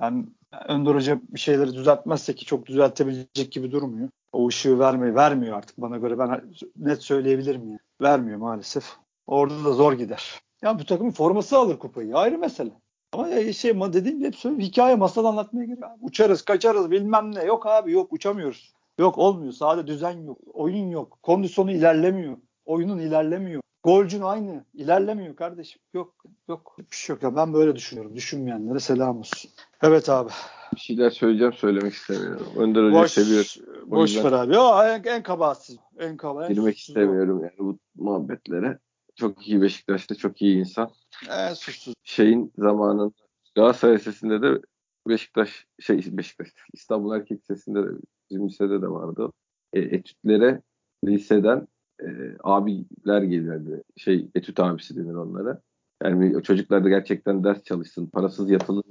[0.00, 0.26] Yani
[0.68, 4.08] Önder Hoca bir şeyleri düzeltmezse ki çok düzeltebilecek gibi durmuyor.
[4.32, 6.18] O ışığı vermiyor, vermiyor artık bana göre.
[6.18, 6.42] Ben
[6.76, 7.78] net söyleyebilirim yani.
[8.02, 8.96] Vermiyor maalesef.
[9.26, 10.40] Orada da zor gider.
[10.62, 12.16] Ya bu takımın forması alır kupayı.
[12.16, 12.70] Ayrı mesele.
[13.12, 14.66] Ama şey dediğim gibi hep söylüyorum.
[14.66, 15.80] Hikaye masal anlatmaya gerek.
[15.80, 15.90] yok.
[16.00, 17.44] Uçarız, kaçarız bilmem ne.
[17.44, 18.74] Yok abi yok uçamıyoruz.
[18.98, 19.52] Yok olmuyor.
[19.52, 20.38] Sahada düzen yok.
[20.54, 21.18] Oyun yok.
[21.22, 22.36] Kondisyonu ilerlemiyor.
[22.68, 23.62] Oyunun ilerlemiyor.
[23.82, 24.64] Golcün aynı.
[24.74, 25.82] İlerlemiyor kardeşim.
[25.94, 26.14] Yok
[26.48, 26.76] yok.
[26.78, 27.36] Bir şey yok ya.
[27.36, 28.16] Ben böyle düşünüyorum.
[28.16, 29.50] Düşünmeyenlere selam olsun.
[29.82, 30.30] Evet abi.
[30.74, 32.46] Bir şeyler söyleyeceğim söylemek istemiyorum.
[32.56, 33.88] Önder Hoca'yı Boş, seviyorum.
[33.90, 34.58] O boş yüzden ver abi.
[34.58, 35.76] O en, en kabahatsiz.
[35.98, 36.46] En kaba.
[36.46, 36.76] En Girmek o.
[36.76, 38.78] istemiyorum yani bu muhabbetlere.
[39.16, 40.90] Çok iyi Beşiktaş'ta çok iyi insan.
[41.30, 41.94] En suçsuz.
[42.04, 43.14] Şeyin zamanın
[43.54, 44.60] Galatasaray Lisesi'nde de
[45.08, 47.90] Beşiktaş şey Beşiktaş İstanbul Erkek Lisesi'nde de
[48.30, 49.32] bizim lisede de vardı.
[49.72, 50.62] E, etütlere
[51.04, 51.68] liseden
[52.02, 53.82] e, abiler gelirdi.
[53.96, 55.60] Şey etüt abisi denir onlara.
[56.02, 58.06] Yani çocuklar da gerçekten ders çalışsın.
[58.06, 58.82] Parasız yatılı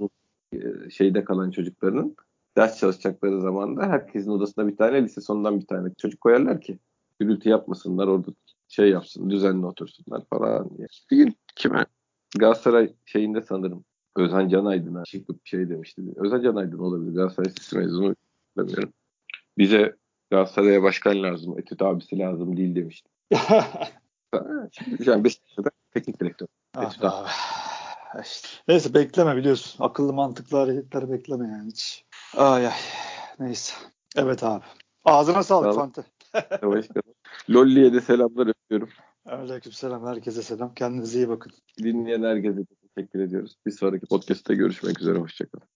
[0.54, 2.16] e, şeyde kalan çocukların
[2.58, 6.80] ders çalışacakları zaman da herkesin odasına bir tane lise sonundan bir tane çocuk koyarlar ki
[7.20, 8.32] gürültü yapmasınlar orada
[8.68, 10.88] şey yapsın düzenli otursunlar falan diye.
[11.12, 11.86] Bir gün kime
[12.38, 13.86] Galatasaray şeyinde sanırım
[14.16, 16.02] Özhan Canaydın'a çıkıp şey demişti.
[16.16, 17.14] Özhan Canaydın olabilir.
[17.14, 18.16] Galatasaray Lisesi mezunu
[18.58, 18.94] bilmiyorum.
[19.58, 19.96] Bize
[20.32, 23.10] Galatasaray'a başkan lazım, etüt abisi lazım değil demişti.
[24.32, 25.62] Ha, Şimdi yani Beşiktaş'ta
[25.94, 26.48] teknik direktör.
[26.76, 27.30] Ah Etüt abi.
[28.24, 28.48] İşte.
[28.68, 29.84] Neyse bekleme biliyorsun.
[29.84, 32.06] Akıllı mantıklı hareketleri bekleme yani hiç.
[32.38, 32.74] Ay ay.
[33.40, 33.74] Neyse.
[34.16, 34.64] Evet abi.
[35.06, 35.80] Ağzına sağlık Sağ.
[35.80, 36.04] Fante.
[37.50, 38.90] Lolli'ye de selamlar öpüyorum.
[39.26, 40.08] Aleykümselam.
[40.08, 40.74] Herkese selam.
[40.74, 41.52] Kendinize iyi bakın.
[41.78, 42.66] Dinleyen herkese
[42.96, 43.56] teşekkür ediyoruz.
[43.66, 45.18] Bir sonraki podcast'ta görüşmek üzere.
[45.20, 45.68] Hoşçakalın.